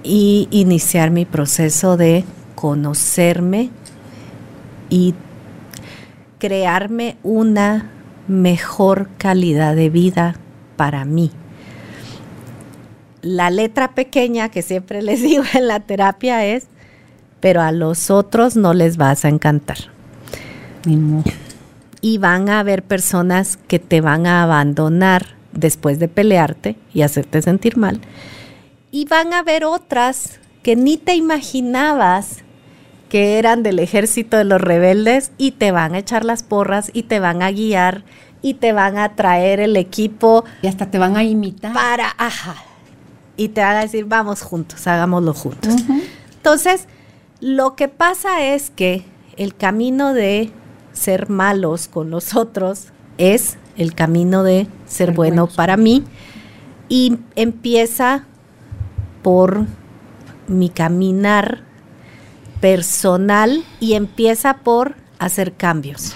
[0.02, 3.70] y iniciar mi proceso de conocerme
[4.88, 5.14] y
[6.38, 7.90] crearme una
[8.26, 10.36] mejor calidad de vida
[10.76, 11.30] para mí.
[13.20, 16.66] La letra pequeña que siempre les digo en la terapia es,
[17.40, 19.78] pero a los otros no les vas a encantar.
[22.00, 27.42] Y van a haber personas que te van a abandonar después de pelearte y hacerte
[27.42, 28.00] sentir mal.
[28.90, 32.38] Y van a haber otras que ni te imaginabas
[33.08, 37.02] que eran del ejército de los rebeldes y te van a echar las porras y
[37.02, 38.04] te van a guiar
[38.40, 40.44] y te van a traer el equipo.
[40.62, 41.72] Y hasta te van a imitar.
[41.72, 42.56] Para, ajá.
[43.36, 45.74] Y te van a decir, vamos juntos, hagámoslo juntos.
[46.36, 46.86] Entonces,
[47.40, 49.04] lo que pasa es que
[49.36, 50.50] el camino de
[50.92, 52.88] ser malos con los otros
[53.18, 56.04] es el camino de ser bueno para mí
[56.88, 58.26] y empieza
[59.22, 59.66] por
[60.46, 61.62] mi caminar
[62.60, 66.12] personal y empieza por hacer cambios.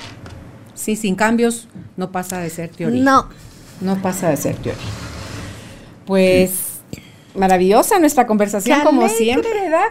[0.75, 3.03] Sí, sin cambios no pasa de ser teoría.
[3.03, 3.29] No.
[3.81, 4.83] No pasa de ser teoría.
[6.05, 6.81] Pues
[7.35, 9.89] maravillosa nuestra conversación como siempre, ¿verdad?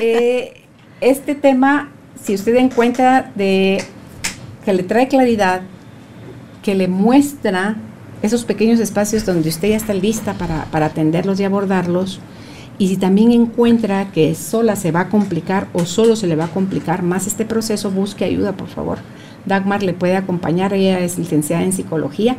[0.00, 0.64] Eh,
[1.00, 1.90] este tema,
[2.22, 3.84] si usted encuentra de
[4.64, 5.62] que le trae claridad,
[6.62, 7.76] que le muestra
[8.22, 12.20] esos pequeños espacios donde usted ya está lista para, para atenderlos y abordarlos.
[12.78, 16.44] Y si también encuentra que sola se va a complicar o solo se le va
[16.44, 18.98] a complicar más este proceso, busque ayuda, por favor.
[19.46, 22.36] Dagmar le puede acompañar, ella es licenciada en psicología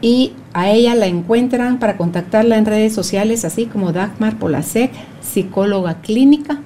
[0.00, 4.90] y a ella la encuentran para contactarla en redes sociales, así como Dagmar Polasek,
[5.20, 6.60] psicóloga clínica.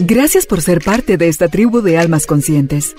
[0.00, 2.96] Gracias por ser parte de esta tribu de almas conscientes.